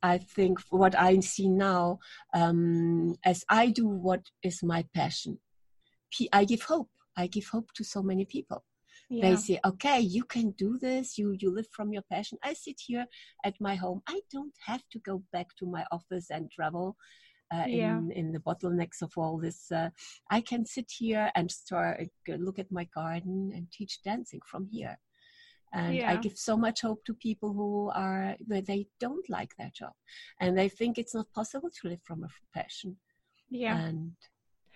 i 0.00 0.16
think 0.16 0.60
what 0.70 0.96
i 0.96 1.18
see 1.18 1.48
now 1.48 1.98
um, 2.32 3.16
as 3.24 3.44
i 3.48 3.66
do 3.66 3.84
what 3.88 4.22
is 4.44 4.62
my 4.62 4.84
passion. 4.94 5.38
I 6.32 6.44
give 6.44 6.62
hope. 6.62 6.88
I 7.16 7.26
give 7.26 7.48
hope 7.48 7.72
to 7.74 7.84
so 7.84 8.02
many 8.02 8.24
people 8.24 8.64
yeah. 9.08 9.30
they 9.30 9.36
say 9.36 9.60
okay 9.64 10.00
you 10.00 10.24
can 10.24 10.50
do 10.52 10.78
this. 10.78 11.18
You 11.18 11.36
you 11.38 11.54
live 11.54 11.68
from 11.72 11.92
your 11.92 12.02
passion. 12.10 12.38
I 12.42 12.54
sit 12.54 12.76
here 12.86 13.06
at 13.44 13.54
my 13.60 13.74
home. 13.74 14.02
I 14.08 14.20
don't 14.32 14.54
have 14.66 14.82
to 14.92 14.98
go 15.00 15.22
back 15.32 15.48
to 15.58 15.66
my 15.66 15.84
office 15.90 16.30
and 16.30 16.50
travel 16.50 16.96
uh, 17.52 17.64
yeah. 17.66 17.98
in 17.98 18.10
in 18.12 18.32
the 18.32 18.40
bottlenecks 18.40 19.02
of 19.02 19.12
all 19.16 19.38
this 19.38 19.72
uh, 19.72 19.88
i 20.30 20.40
can 20.40 20.64
sit 20.64 20.90
here 20.98 21.30
and 21.34 21.50
start 21.50 22.00
uh, 22.00 22.34
look 22.36 22.58
at 22.58 22.70
my 22.70 22.86
garden 22.94 23.50
and 23.54 23.70
teach 23.72 24.02
dancing 24.02 24.40
from 24.50 24.68
here. 24.70 24.98
And 25.74 25.94
yeah. 25.96 26.10
i 26.10 26.16
give 26.16 26.38
so 26.38 26.56
much 26.56 26.80
hope 26.80 27.04
to 27.04 27.14
people 27.14 27.52
who 27.52 27.90
are 27.94 28.36
where 28.46 28.62
they 28.62 28.86
don't 29.00 29.28
like 29.28 29.52
their 29.56 29.70
job. 29.74 29.92
And 30.40 30.56
they 30.56 30.68
think 30.68 30.96
it's 30.96 31.14
not 31.14 31.32
possible 31.34 31.70
to 31.70 31.88
live 31.88 32.02
from 32.04 32.24
a 32.24 32.28
passion. 32.58 32.96
Yeah. 33.50 33.76
And 33.78 34.12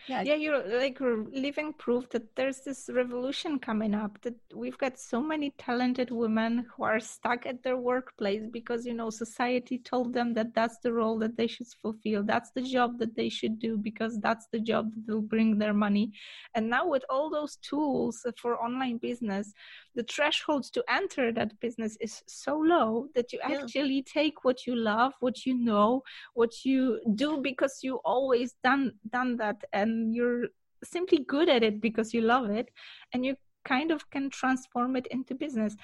yeah 0.09 0.23
yeah 0.23 0.35
you're 0.35 0.63
like 0.79 0.99
living 1.01 1.73
proof 1.75 2.09
that 2.11 2.25
there's 2.35 2.61
this 2.61 2.91
revolution 2.93 3.59
coming 3.59 3.95
up 3.95 4.21
that 4.23 4.35
we've 4.55 4.79
got 4.79 4.99
so 4.99 5.21
many 5.23 5.51
talented 5.59 6.11
women 6.11 6.67
who 6.75 6.83
are 6.85 6.99
stuck 6.99 7.47
at 7.47 7.63
their 7.63 7.77
workplace 7.77 8.43
because 8.51 8.85
you 8.85 8.95
know 8.95 9.11
society 9.11 9.79
told 9.79 10.13
them 10.13 10.35
that 10.35 10.55
that's 10.55 10.79
the 10.79 10.93
role 10.93 11.19
that 11.19 11.37
they 11.37 11.47
should 11.47 11.67
fulfill 11.81 12.23
that's 12.23 12.51
the 12.51 12.63
job 12.63 12.99
that 12.99 13.15
they 13.15 13.29
should 13.29 13.59
do 13.59 13.77
because 13.77 14.19
that's 14.21 14.47
the 14.53 14.61
job 14.61 14.91
that 14.95 15.13
will 15.13 15.23
bring 15.23 15.59
their 15.59 15.75
money 15.75 16.11
and 16.55 16.69
now 16.69 16.87
with 16.87 17.05
all 17.09 17.31
those 17.31 17.57
tools 17.57 18.27
for 18.37 18.57
online 18.63 18.97
business 18.99 19.53
the 19.95 20.03
threshold 20.05 20.65
to 20.65 20.83
enter 20.89 21.33
that 21.33 21.59
business 21.61 21.97
is 22.01 22.23
so 22.27 22.57
low 22.59 23.07
that 23.15 23.33
you 23.33 23.39
yeah. 23.49 23.59
actually 23.59 24.03
take 24.03 24.45
what 24.45 24.67
you 24.67 24.75
love 24.75 25.13
what 25.21 25.47
you 25.47 25.55
know 25.55 26.03
what 26.35 26.65
you 26.65 27.01
do 27.15 27.41
because 27.43 27.81
you 27.83 27.97
always 28.05 28.55
done 28.65 28.93
done 29.11 29.37
that 29.37 29.63
and 29.73 29.92
you're 30.13 30.49
simply 30.85 31.19
good 31.19 31.49
at 31.49 31.63
it 31.63 31.81
because 31.81 32.13
you 32.13 32.21
love 32.21 32.51
it 32.51 32.71
and 33.13 33.25
you 33.25 33.37
kind 33.65 33.91
of 33.91 34.09
can 34.11 34.31
transform 34.31 34.97
it 34.97 35.07
into 35.09 35.35
business. 35.35 35.77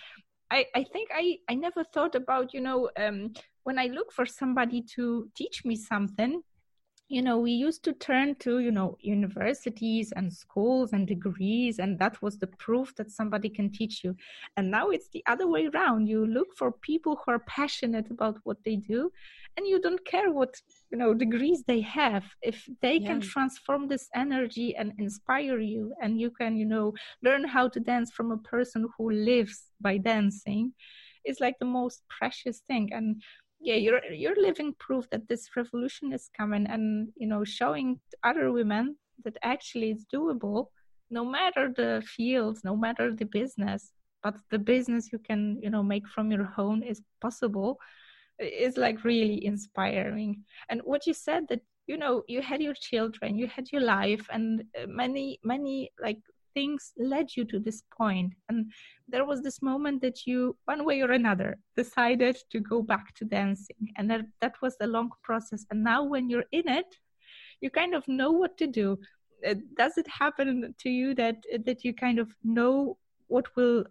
I, 0.51 0.67
I 0.75 0.85
think 0.85 1.11
I, 1.15 1.39
I 1.49 1.55
never 1.55 1.85
thought 1.85 2.15
about, 2.15 2.55
you 2.55 2.61
know, 2.61 2.91
um, 2.99 3.33
when 3.65 3.79
I 3.79 3.87
look 3.87 4.13
for 4.13 4.27
somebody 4.27 4.83
to 4.95 5.29
teach 5.35 5.65
me 5.65 5.77
something, 5.77 6.43
you 7.09 7.23
know 7.23 7.39
we 7.39 7.53
used 7.53 7.83
to 7.85 7.93
turn 7.95 8.35
to 8.35 8.59
you 8.59 8.71
know 8.71 8.97
universities 9.01 10.13
and 10.15 10.33
schools 10.33 10.93
and 10.93 11.07
degrees 11.07 11.79
and 11.79 11.99
that 11.99 12.21
was 12.21 12.39
the 12.39 12.47
proof 12.47 12.95
that 12.97 13.11
somebody 13.11 13.49
can 13.49 13.71
teach 13.71 14.05
you. 14.05 14.15
And 14.57 14.71
now 14.71 14.91
it's 14.91 15.09
the 15.09 15.25
other 15.27 15.47
way 15.47 15.67
around. 15.67 16.07
You 16.07 16.27
look 16.27 16.55
for 16.55 16.71
people 16.71 17.17
who 17.17 17.33
are 17.33 17.39
passionate 17.41 18.11
about 18.11 18.39
what 18.45 18.59
they 18.65 18.77
do 18.77 19.11
and 19.59 19.67
you 19.67 19.81
don't 19.81 20.05
care 20.05 20.31
what 20.31 20.55
you 20.91 20.97
know 20.97 21.13
degrees 21.13 21.65
they 21.67 21.81
have. 21.81 22.25
If 22.43 22.69
they 22.81 22.99
yeah. 22.99 23.09
can 23.09 23.21
transform 23.21 23.89
this 23.89 24.09
energy 24.15 24.77
and 24.77 24.93
inspire 24.99 25.59
you 25.59 25.93
and 26.01 26.21
you 26.21 26.31
can 26.31 26.57
you 26.57 26.65
know 26.65 26.95
learn 27.25 27.43
how 27.45 27.69
to 27.71 27.81
dance 27.81 28.13
from 28.13 28.31
a 28.31 28.45
person 28.55 28.87
who 28.97 29.11
lives 29.11 29.57
by 29.81 29.99
dancing 29.99 30.73
it's 31.25 31.41
like 31.41 31.59
the 31.59 31.73
most 31.81 32.03
precious 32.09 32.61
thing. 32.67 32.91
And 32.93 33.23
yeah 33.61 33.75
you're 33.75 34.05
you're 34.13 34.41
living 34.41 34.73
proof 34.79 35.05
that 35.11 35.29
this 35.29 35.45
revolution 35.57 36.13
is 36.13 36.31
coming 36.39 36.65
and 36.67 37.09
you 37.17 37.27
know 37.27 37.43
showing 37.43 37.99
other 38.23 38.53
women 38.53 38.97
that 39.25 39.37
actually 39.43 39.91
it's 39.91 40.07
doable 40.15 40.67
no 41.11 41.25
matter 41.25 41.65
the 41.81 42.01
fields 42.17 42.63
no 42.65 42.77
matter 42.77 43.15
the 43.15 43.25
business. 43.41 43.93
But 44.23 44.37
the 44.51 44.59
business 44.59 45.13
you 45.13 45.19
can 45.19 45.59
you 45.63 45.71
know 45.71 45.83
make 45.83 46.07
from 46.09 46.31
your 46.31 46.45
home 46.45 46.83
is 46.83 47.03
possible 47.21 47.79
is 48.39 48.77
like 48.77 49.05
really 49.05 49.45
inspiring. 49.45 50.45
And 50.69 50.81
what 50.85 51.07
you 51.07 51.15
said 51.15 51.49
that 51.49 51.61
you 51.87 51.97
know 51.97 52.23
you 52.29 52.43
had 52.43 52.61
your 52.61 52.75
children 52.75 53.39
you 53.39 53.47
had 53.47 53.73
your 53.73 53.81
life 53.81 54.27
and 54.31 54.63
uh, 54.79 54.87
many 54.87 55.41
many 55.43 55.91
like 56.03 56.19
things 56.55 56.93
led 56.99 57.37
you 57.37 57.45
to 57.45 57.59
this 57.59 57.83
point. 57.97 58.33
And 58.49 58.73
there 59.07 59.25
was 59.25 59.43
this 59.43 59.63
moment 59.63 60.03
that 60.03 60.27
you 60.27 60.57
one 60.65 60.85
way 60.85 61.01
or 61.03 61.13
another 61.13 61.59
decided 61.77 62.37
to 62.51 62.59
go 62.61 62.83
back 62.83 63.15
to 63.17 63.25
dancing. 63.25 63.93
And 63.97 64.11
that 64.11 64.23
that 64.41 64.55
was 64.61 64.75
a 64.81 64.87
long 64.87 65.11
process. 65.23 65.65
And 65.71 65.85
now 65.85 66.03
when 66.05 66.29
you're 66.29 66.51
in 66.53 66.69
it 66.69 66.91
you 67.61 67.71
kind 67.71 67.95
of 67.95 68.07
know 68.09 68.31
what 68.31 68.57
to 68.59 68.67
do. 68.67 68.99
Uh, 69.47 69.55
does 69.77 69.99
it 69.99 70.07
happen 70.09 70.75
to 70.79 70.91
you 70.91 71.15
that 71.15 71.37
that 71.65 71.85
you 71.85 71.95
kind 71.95 72.19
of 72.19 72.29
know 72.43 72.99
what 73.29 73.47
will 73.57 73.85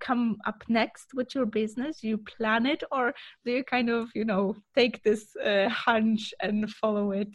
come 0.00 0.36
up 0.46 0.62
next 0.68 1.14
with 1.14 1.34
your 1.34 1.46
business 1.46 2.02
you 2.02 2.18
plan 2.18 2.66
it 2.66 2.82
or 2.92 3.14
do 3.44 3.52
you 3.52 3.64
kind 3.64 3.88
of 3.88 4.08
you 4.14 4.24
know 4.24 4.54
take 4.74 5.02
this 5.02 5.34
uh, 5.44 5.68
hunch 5.68 6.32
and 6.40 6.70
follow 6.70 7.12
it 7.12 7.28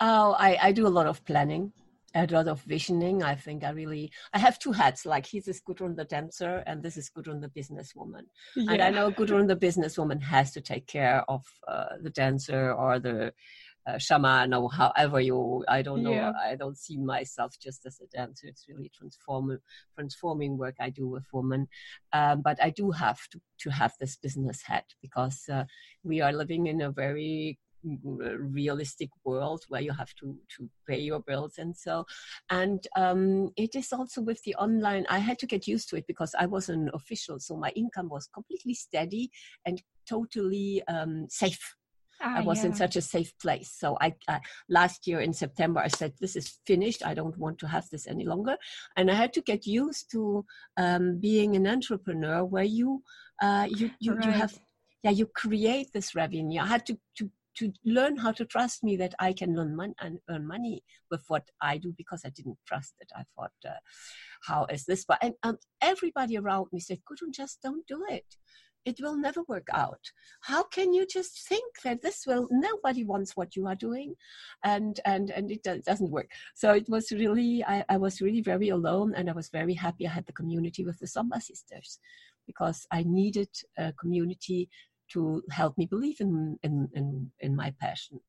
oh 0.00 0.34
I, 0.38 0.58
I 0.62 0.72
do 0.72 0.86
a 0.86 0.96
lot 0.96 1.06
of 1.06 1.24
planning 1.24 1.72
a 2.16 2.26
lot 2.26 2.48
of 2.48 2.62
visioning. 2.62 3.22
I 3.22 3.34
think 3.34 3.64
I 3.64 3.70
really 3.70 4.10
I 4.32 4.38
have 4.38 4.58
two 4.58 4.72
hats. 4.72 5.04
Like 5.04 5.26
he's 5.26 5.48
is 5.48 5.60
Gudrun 5.60 5.94
the 5.96 6.04
dancer, 6.04 6.62
and 6.66 6.82
this 6.82 6.96
is 6.96 7.10
Gudrun 7.10 7.40
the 7.40 7.48
businesswoman. 7.48 8.22
Yeah. 8.56 8.72
And 8.72 8.82
I 8.82 8.90
know 8.90 9.10
Gudrun 9.10 9.46
the 9.46 9.56
businesswoman 9.56 10.22
has 10.22 10.52
to 10.52 10.60
take 10.60 10.86
care 10.86 11.22
of 11.28 11.44
uh, 11.68 11.96
the 12.00 12.10
dancer 12.10 12.72
or 12.72 12.98
the 12.98 13.32
uh, 13.86 13.98
shaman 13.98 14.54
or 14.54 14.70
however 14.70 15.20
you. 15.20 15.64
I 15.68 15.82
don't 15.82 16.02
know. 16.02 16.12
Yeah. 16.12 16.32
I 16.42 16.56
don't 16.56 16.78
see 16.78 16.96
myself 16.96 17.54
just 17.60 17.86
as 17.86 18.00
a 18.00 18.06
dancer. 18.16 18.46
It's 18.46 18.66
really 18.68 18.90
transform 18.96 19.58
transforming 19.94 20.58
work 20.58 20.76
I 20.80 20.90
do 20.90 21.08
with 21.08 21.24
women. 21.32 21.68
Um, 22.12 22.42
but 22.42 22.62
I 22.62 22.70
do 22.70 22.90
have 22.90 23.20
to 23.30 23.40
to 23.60 23.70
have 23.70 23.94
this 24.00 24.16
business 24.16 24.62
hat 24.62 24.84
because 25.02 25.44
uh, 25.52 25.64
we 26.04 26.20
are 26.20 26.32
living 26.32 26.66
in 26.66 26.80
a 26.82 26.90
very 26.90 27.58
realistic 28.12 29.10
world 29.24 29.62
where 29.68 29.80
you 29.80 29.92
have 29.92 30.12
to 30.16 30.36
to 30.56 30.68
pay 30.88 30.98
your 30.98 31.20
bills 31.20 31.54
and 31.58 31.76
so 31.76 32.04
and 32.50 32.88
um, 32.96 33.52
it 33.56 33.76
is 33.76 33.92
also 33.92 34.20
with 34.20 34.42
the 34.42 34.56
online 34.56 35.06
i 35.08 35.20
had 35.20 35.38
to 35.38 35.46
get 35.46 35.68
used 35.68 35.88
to 35.88 35.94
it 35.94 36.04
because 36.08 36.34
i 36.36 36.46
was 36.46 36.68
an 36.68 36.90
official 36.94 37.38
so 37.38 37.56
my 37.56 37.70
income 37.76 38.08
was 38.08 38.26
completely 38.34 38.74
steady 38.74 39.30
and 39.64 39.80
totally 40.06 40.82
um, 40.88 41.26
safe. 41.28 41.74
Ah, 42.22 42.38
I 42.38 42.40
was 42.42 42.58
yeah. 42.58 42.66
in 42.66 42.74
such 42.74 42.96
a 42.96 43.02
safe 43.02 43.32
place. 43.38 43.72
So 43.76 43.96
I, 44.00 44.14
I 44.28 44.40
last 44.68 45.06
year 45.06 45.20
in 45.20 45.32
September 45.32 45.80
I 45.80 45.88
said 45.88 46.12
this 46.20 46.36
is 46.36 46.58
finished. 46.66 47.04
I 47.04 47.14
don't 47.14 47.36
want 47.38 47.58
to 47.58 47.68
have 47.68 47.88
this 47.90 48.06
any 48.06 48.24
longer, 48.24 48.56
and 48.96 49.10
I 49.10 49.14
had 49.14 49.32
to 49.34 49.42
get 49.42 49.66
used 49.66 50.10
to 50.12 50.44
um, 50.76 51.18
being 51.20 51.56
an 51.56 51.66
entrepreneur 51.66 52.44
where 52.44 52.64
you 52.64 53.02
uh, 53.42 53.66
you 53.68 53.90
you, 54.00 54.14
Right. 54.14 54.24
you 54.26 54.32
have 54.32 54.58
yeah 55.02 55.10
you 55.10 55.26
create 55.26 55.92
this 55.92 56.14
revenue. 56.14 56.60
I 56.60 56.66
had 56.66 56.86
to 56.86 56.98
to 57.18 57.30
to 57.58 57.72
learn 57.84 58.16
how 58.18 58.32
to 58.32 58.44
trust 58.44 58.84
me 58.84 58.96
that 58.98 59.14
I 59.18 59.32
can 59.32 59.56
learn 59.56 59.74
mon- 59.74 59.94
and 60.00 60.18
earn 60.28 60.46
money 60.46 60.82
with 61.10 61.24
what 61.28 61.44
I 61.62 61.78
do 61.78 61.94
because 61.96 62.22
I 62.24 62.30
didn't 62.30 62.58
trust 62.66 62.94
it. 63.00 63.10
I 63.16 63.24
thought, 63.34 63.52
uh, 63.64 63.80
how 64.42 64.66
is 64.66 64.84
this? 64.84 65.04
But 65.06 65.18
and 65.22 65.34
um, 65.42 65.58
everybody 65.80 66.36
around 66.36 66.66
me 66.72 66.80
said, 66.80 66.98
Gudrun, 67.06 67.32
just 67.32 67.62
don't 67.62 67.86
do 67.86 68.04
it. 68.10 68.26
It 68.86 69.00
will 69.02 69.16
never 69.16 69.42
work 69.48 69.66
out. 69.72 70.04
How 70.42 70.62
can 70.62 70.94
you 70.94 71.04
just 71.06 71.48
think 71.48 71.82
that 71.84 72.02
this 72.02 72.24
will? 72.26 72.48
Nobody 72.50 73.02
wants 73.04 73.36
what 73.36 73.56
you 73.56 73.66
are 73.66 73.74
doing, 73.74 74.14
and 74.64 75.00
and 75.04 75.30
and 75.36 75.50
it 75.50 75.62
do- 75.64 75.82
doesn't 75.90 76.10
work. 76.16 76.30
So 76.54 76.72
it 76.72 76.88
was 76.88 77.10
really, 77.10 77.64
I, 77.66 77.84
I 77.88 77.96
was 77.96 78.20
really 78.20 78.42
very 78.42 78.68
alone, 78.68 79.12
and 79.16 79.28
I 79.28 79.32
was 79.32 79.48
very 79.48 79.74
happy 79.74 80.06
I 80.06 80.10
had 80.10 80.26
the 80.26 80.38
community 80.40 80.84
with 80.84 80.98
the 81.00 81.06
Somba 81.06 81.42
sisters, 81.42 81.98
because 82.46 82.86
I 82.92 83.02
needed 83.02 83.50
a 83.76 83.92
community 84.02 84.70
to 85.12 85.42
help 85.50 85.76
me 85.76 85.86
believe 85.86 86.20
in 86.20 86.58
in 86.62 86.88
in, 86.94 87.30
in 87.40 87.56
my 87.56 87.74
passion. 87.80 88.20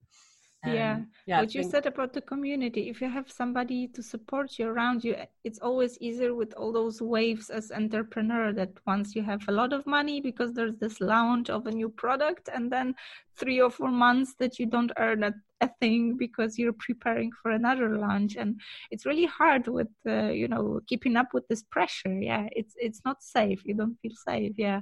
Yeah. 0.66 0.96
And, 0.96 1.08
yeah. 1.28 1.40
what 1.42 1.54
you 1.54 1.64
said 1.64 1.86
about 1.86 2.14
the 2.14 2.22
community 2.22 2.90
if 2.90 3.00
you 3.00 3.10
have 3.10 3.32
somebody 3.32 3.88
to 3.90 4.02
support 4.02 4.58
you 4.58 4.68
around 4.68 5.04
you 5.04 5.16
it's 5.44 5.60
always 5.60 5.98
easier 6.02 6.34
with 6.34 6.54
all 6.56 6.74
those 6.74 7.00
waves 7.00 7.50
as 7.50 7.72
entrepreneur 7.72 8.52
that 8.54 8.72
once 8.86 9.16
you 9.16 9.22
have 9.22 9.42
a 9.48 9.52
lot 9.52 9.72
of 9.72 9.86
money 9.86 10.20
because 10.20 10.54
there's 10.54 10.76
this 10.78 11.00
launch 11.00 11.50
of 11.50 11.68
a 11.68 11.72
new 11.72 11.90
product 11.90 12.50
and 12.54 12.72
then 12.72 12.96
three 13.38 13.62
or 13.62 13.70
four 13.70 13.92
months 13.92 14.34
that 14.40 14.58
you 14.58 14.66
don't 14.66 14.92
earn 14.98 15.24
a, 15.24 15.34
a 15.62 15.70
thing 15.80 16.18
because 16.18 16.58
you're 16.58 16.74
preparing 16.74 17.32
for 17.42 17.52
another 17.52 17.96
launch 17.98 18.36
and 18.36 18.60
it's 18.90 19.06
really 19.06 19.28
hard 19.28 19.68
with 19.68 19.90
uh, 20.08 20.30
you 20.30 20.48
know 20.48 20.82
keeping 20.88 21.16
up 21.16 21.28
with 21.34 21.48
this 21.48 21.64
pressure 21.64 22.20
yeah 22.20 22.48
it's 22.52 22.74
it's 22.78 23.02
not 23.06 23.22
safe 23.22 23.62
you 23.64 23.76
don't 23.76 23.98
feel 24.02 24.16
safe 24.28 24.54
yeah 24.58 24.82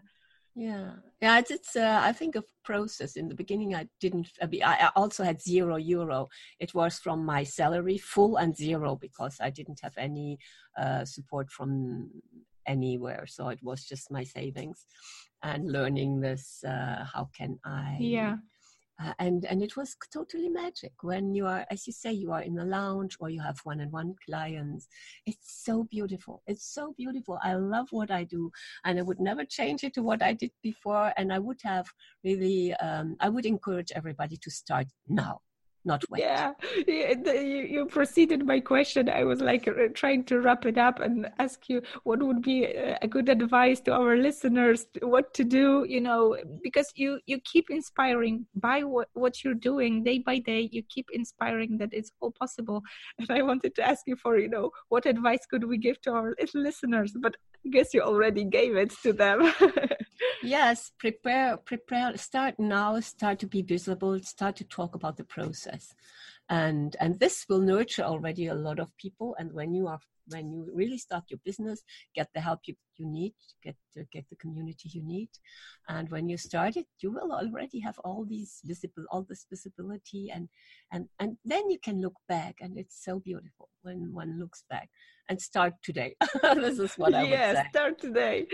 Yeah, 0.56 0.92
yeah. 1.22 1.40
It's, 1.40 1.52
it's 1.52 1.76
uh, 1.76 2.00
I 2.02 2.14
think 2.14 2.38
a 2.38 2.44
process. 2.64 3.18
In 3.18 3.28
the 3.28 3.36
beginning, 3.36 3.76
I 3.76 3.88
didn't. 4.00 4.30
I, 4.42 4.90
also 4.96 5.24
had 5.24 5.42
zero 5.42 5.76
euro. 5.76 6.28
It 6.60 6.74
was 6.74 6.98
from 6.98 7.26
my 7.26 7.44
salary, 7.44 7.98
full 7.98 8.38
and 8.38 8.56
zero, 8.56 8.96
because 8.96 9.38
I 9.42 9.50
didn't 9.50 9.82
have 9.84 9.94
any 9.98 10.40
uh, 10.80 11.04
support 11.04 11.52
from 11.52 12.10
anywhere. 12.66 13.26
So 13.28 13.50
it 13.50 13.60
was 13.62 13.84
just 13.84 14.12
my 14.12 14.24
savings, 14.24 14.86
and 15.44 15.70
learning 15.70 16.22
this. 16.22 16.64
Uh, 16.66 17.06
how 17.14 17.30
can 17.38 17.60
I? 17.66 17.98
yeah 18.00 18.36
Uh, 18.98 19.14
and 19.20 19.44
and 19.46 19.62
it 19.62 19.76
was 19.76 19.98
totally 20.14 20.48
magic 20.48 20.94
when 21.02 21.36
you 21.36 21.46
are, 21.46 21.66
as 21.70 21.86
you 21.86 21.92
say, 21.92 22.12
you 22.14 22.32
are 22.32 22.42
in 22.42 22.56
the 22.56 22.64
lounge 22.64 23.18
or 23.20 23.30
you 23.30 23.42
have 23.42 23.60
one-on-one 23.66 24.16
clients. 24.26 24.88
It's 25.26 25.64
so 25.66 25.84
beautiful. 25.84 26.42
It's 26.48 26.66
so 26.74 26.94
beautiful. 26.98 27.38
I 27.44 27.56
love 27.56 27.88
what 27.92 28.10
I 28.10 28.24
do, 28.24 28.52
and 28.86 28.98
I 28.98 29.02
would 29.02 29.20
never 29.20 29.44
change 29.44 29.84
it 29.84 29.94
to 29.96 30.02
what 30.04 30.24
I 30.24 30.34
did 30.34 30.52
before. 30.64 31.12
And 31.18 31.34
I 31.34 31.40
would 31.40 31.60
have 31.64 31.88
really, 32.24 32.74
um, 32.76 33.18
I 33.20 33.28
would 33.28 33.46
encourage 33.46 33.92
everybody 33.94 34.38
to 34.38 34.50
start 34.50 34.88
now, 35.10 35.42
not 35.86 36.04
wait. 36.10 36.22
Yeah, 36.22 36.54
you, 36.88 37.68
you 37.76 37.86
proceeded 37.86 38.46
my 38.46 38.60
question. 38.60 39.10
I 39.10 39.24
was 39.24 39.42
like 39.42 39.68
uh, 39.68 39.88
trying 39.94 40.24
to 40.26 40.42
wrap 40.42 40.66
it 40.66 40.78
up 40.78 41.00
and 41.00 41.30
ask 41.40 41.70
you 41.70 41.82
what 42.04 42.22
would 42.22 42.42
be 42.42 42.66
uh, 42.66 42.98
a 43.02 43.08
good 43.08 43.30
advice 43.30 43.80
to 43.82 43.94
our 43.94 44.18
listeners, 44.18 44.88
what 45.02 45.34
to 45.36 45.44
do, 45.44 45.86
you 45.88 46.02
know, 46.02 46.38
because 46.64 46.92
you 46.96 47.20
you 47.26 47.40
keep 47.42 47.70
inspiring 47.70 48.46
by 48.56 48.84
what 48.84 49.10
what 49.14 49.44
you're 49.44 49.54
doing 49.54 50.04
day 50.04 50.20
by 50.20 50.40
day. 50.40 50.70
You 50.72 50.84
keep 50.84 51.08
inspiring 51.14 51.78
that 51.78 51.94
it's 51.94 52.12
all 52.20 52.32
possible. 52.32 52.82
And 53.20 53.32
I 53.32 53.42
wanted 53.42 53.76
to 53.76 53.88
ask 53.88 54.04
you 54.08 54.16
for, 54.16 54.38
you 54.38 54.50
know, 54.50 54.72
what 54.90 55.06
advice 55.06 55.46
could 55.50 55.64
we 55.64 55.78
give 55.78 56.02
to 56.02 56.12
our 56.12 56.36
listeners? 56.54 57.14
But 57.20 57.36
I 57.66 57.70
guess 57.70 57.94
you 57.94 58.02
already 58.02 58.44
gave 58.44 58.76
it 58.76 58.92
to 59.04 59.14
them. 59.14 59.54
yes 60.44 60.92
prepare 60.98 61.58
prepare 61.58 62.18
start 62.18 62.56
now 62.60 63.00
start 63.00 63.40
to 63.40 63.48
be 63.48 63.62
visible 63.62 64.20
start 64.20 64.56
to 64.56 64.64
talk 64.64 64.96
about 64.96 65.18
the 65.18 65.24
process. 65.24 65.94
And 66.50 66.96
and 67.00 67.20
this 67.20 67.46
will 67.50 67.60
nurture 67.60 68.04
already 68.04 68.48
a 68.48 68.54
lot 68.54 68.80
of 68.80 68.96
people. 68.98 69.36
And 69.40 69.52
when 69.54 69.74
you 69.74 69.88
are 69.88 70.00
when 70.28 70.52
you 70.52 70.70
really 70.74 70.98
start 70.98 71.24
your 71.30 71.40
business 71.46 71.84
get 72.16 72.28
the 72.34 72.42
help 72.42 72.60
you, 72.66 72.76
you 72.98 73.06
need 73.06 73.34
get 73.64 73.76
to 73.94 74.04
get 74.12 74.26
the 74.30 74.36
community 74.36 74.90
you 74.94 75.04
need 75.04 75.30
and 75.90 76.10
when 76.10 76.28
you 76.30 76.38
start 76.38 76.76
it 76.78 76.88
you 77.00 77.12
will 77.12 77.32
already 77.32 77.80
have 77.80 77.98
all 78.00 78.26
these 78.28 78.62
visible 78.64 79.06
all 79.12 79.26
this 79.30 79.46
visibility 79.50 80.32
and 80.34 80.50
and 80.92 81.08
and 81.20 81.38
then 81.46 81.70
you 81.70 81.80
can 81.80 82.02
look 82.02 82.16
back 82.28 82.56
and 82.62 82.78
it's 82.78 83.04
so 83.04 83.20
beautiful 83.20 83.70
when 83.84 84.14
one 84.14 84.40
looks 84.40 84.64
back 84.70 84.90
and 85.30 85.42
start 85.42 85.74
today 85.84 86.16
this 86.56 86.80
is 86.80 86.94
what 86.98 87.14
i 87.14 87.22
would 87.22 87.30
yes, 87.30 87.56
say 87.58 87.66
start 87.70 88.00
today. 88.00 88.48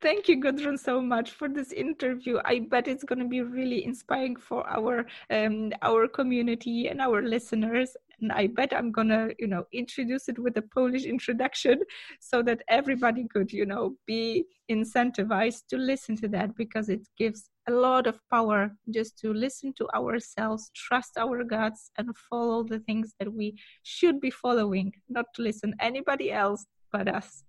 Thank 0.00 0.28
you, 0.28 0.40
Gudrun, 0.40 0.78
so 0.78 1.00
much 1.00 1.32
for 1.32 1.48
this 1.48 1.72
interview. 1.72 2.38
I 2.44 2.60
bet 2.60 2.88
it's 2.88 3.04
going 3.04 3.18
to 3.18 3.28
be 3.28 3.42
really 3.42 3.84
inspiring 3.84 4.36
for 4.36 4.68
our 4.68 5.06
um, 5.30 5.72
our 5.82 6.08
community 6.08 6.88
and 6.88 7.00
our 7.00 7.22
listeners. 7.22 7.96
And 8.20 8.32
I 8.32 8.48
bet 8.48 8.72
I'm 8.72 8.90
gonna, 8.90 9.28
you 9.38 9.46
know, 9.46 9.64
introduce 9.72 10.28
it 10.28 10.38
with 10.38 10.56
a 10.56 10.62
Polish 10.62 11.04
introduction 11.04 11.80
so 12.20 12.42
that 12.42 12.62
everybody 12.68 13.26
could, 13.32 13.52
you 13.52 13.66
know, 13.66 13.96
be 14.06 14.44
incentivized 14.70 15.66
to 15.70 15.76
listen 15.76 16.16
to 16.16 16.28
that 16.28 16.56
because 16.56 16.88
it 16.88 17.06
gives 17.16 17.50
a 17.68 17.72
lot 17.72 18.06
of 18.06 18.18
power 18.30 18.70
just 18.90 19.18
to 19.18 19.32
listen 19.32 19.72
to 19.78 19.88
ourselves, 19.94 20.70
trust 20.74 21.18
our 21.18 21.44
guts, 21.44 21.90
and 21.98 22.16
follow 22.30 22.62
the 22.62 22.80
things 22.80 23.14
that 23.18 23.32
we 23.32 23.54
should 23.82 24.20
be 24.20 24.30
following, 24.30 24.92
not 25.08 25.26
to 25.34 25.42
listen 25.42 25.74
anybody 25.80 26.32
else 26.32 26.66
but 26.92 27.08
us. 27.08 27.44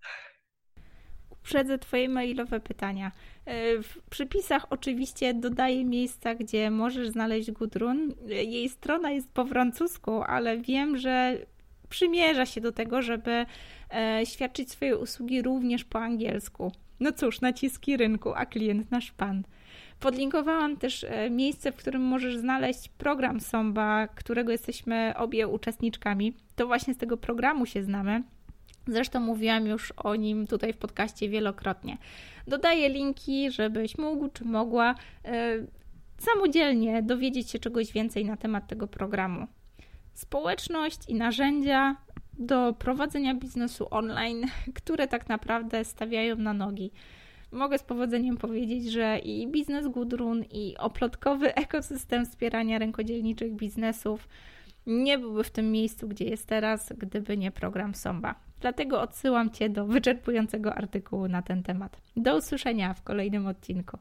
Uprzedzę 1.49 1.79
Twoje 1.79 2.09
mailowe 2.09 2.59
pytania. 2.59 3.11
E, 3.45 3.81
W 3.83 4.01
przypisach 4.09 4.65
oczywiście 4.69 5.33
dodaję 5.33 5.85
miejsca, 5.85 6.35
gdzie 6.35 6.71
możesz 6.71 7.09
znaleźć 7.09 7.51
Gudrun. 7.51 8.13
Jej 8.27 8.69
strona 8.69 9.11
jest 9.11 9.33
po 9.33 9.45
francusku, 9.45 10.23
ale 10.23 10.57
wiem, 10.57 10.97
że 10.97 11.37
przymierza 11.89 12.45
się 12.45 12.61
do 12.61 12.71
tego, 12.71 13.01
żeby 13.01 13.45
e, 13.93 14.25
świadczyć 14.25 14.71
swoje 14.71 14.97
usługi 14.97 15.41
również 15.41 15.83
po 15.83 15.99
angielsku. 15.99 16.71
No 16.99 17.11
cóż, 17.11 17.41
naciski 17.41 17.97
rynku, 17.97 18.33
a 18.35 18.45
klient 18.45 18.91
nasz 18.91 19.11
pan. 19.11 19.43
Podlinkowałam 19.99 20.77
też 20.77 21.03
e, 21.03 21.29
miejsce, 21.29 21.71
w 21.71 21.75
którym 21.75 22.01
możesz 22.01 22.37
znaleźć 22.37 22.89
program 22.89 23.39
Somba, 23.39 24.07
którego 24.07 24.51
jesteśmy 24.51 25.13
obie 25.17 25.47
uczestniczkami. 25.47 26.33
To 26.55 26.67
właśnie 26.67 26.93
z 26.93 26.97
tego 26.97 27.17
programu 27.17 27.65
się 27.65 27.83
znamy. 27.83 28.23
Zresztą 28.89 29.19
mówiłam 29.19 29.67
już 29.67 29.91
o 29.91 30.15
nim 30.15 30.47
tutaj 30.47 30.73
w 30.73 30.77
podcaście 30.77 31.29
wielokrotnie. 31.29 31.97
Dodaję 32.47 32.89
linki, 32.89 33.51
żebyś 33.51 33.97
mógł 33.97 34.27
czy 34.27 34.45
mogła 34.45 34.95
e, 35.25 35.57
samodzielnie 36.17 37.03
dowiedzieć 37.03 37.51
się 37.51 37.59
czegoś 37.59 37.91
więcej 37.91 38.25
na 38.25 38.37
temat 38.37 38.67
tego 38.67 38.87
programu. 38.87 39.47
Społeczność 40.13 40.99
i 41.07 41.15
narzędzia 41.15 41.95
do 42.39 42.73
prowadzenia 42.73 43.35
biznesu 43.35 43.87
online, 43.91 44.45
które 44.83 45.07
tak 45.07 45.29
naprawdę 45.29 45.85
stawiają 45.85 46.35
na 46.35 46.53
nogi. 46.53 46.91
Mogę 47.51 47.77
z 47.77 47.83
powodzeniem 47.83 48.37
powiedzieć, 48.37 48.91
że 48.91 49.19
i 49.19 49.47
biznes 49.47 49.87
Gudrun, 49.87 50.43
i 50.51 50.75
oplotkowy 50.77 51.55
ekosystem 51.65 52.25
wspierania 52.25 52.79
rękodzielniczych 52.79 53.55
biznesów 53.55 54.27
nie 54.85 55.17
byłby 55.17 55.43
w 55.43 55.51
tym 55.51 55.71
miejscu, 55.71 56.07
gdzie 56.07 56.25
jest 56.25 56.47
teraz, 56.47 56.93
gdyby 56.97 57.37
nie 57.37 57.51
program 57.51 57.95
Somba. 57.95 58.48
Dlatego 58.61 59.01
odsyłam 59.01 59.49
Cię 59.49 59.69
do 59.69 59.85
wyczerpującego 59.85 60.75
artykułu 60.75 61.27
na 61.27 61.41
ten 61.41 61.63
temat. 61.63 62.01
Do 62.17 62.37
usłyszenia 62.37 62.93
w 62.93 63.03
kolejnym 63.03 63.47
odcinku. 63.47 63.97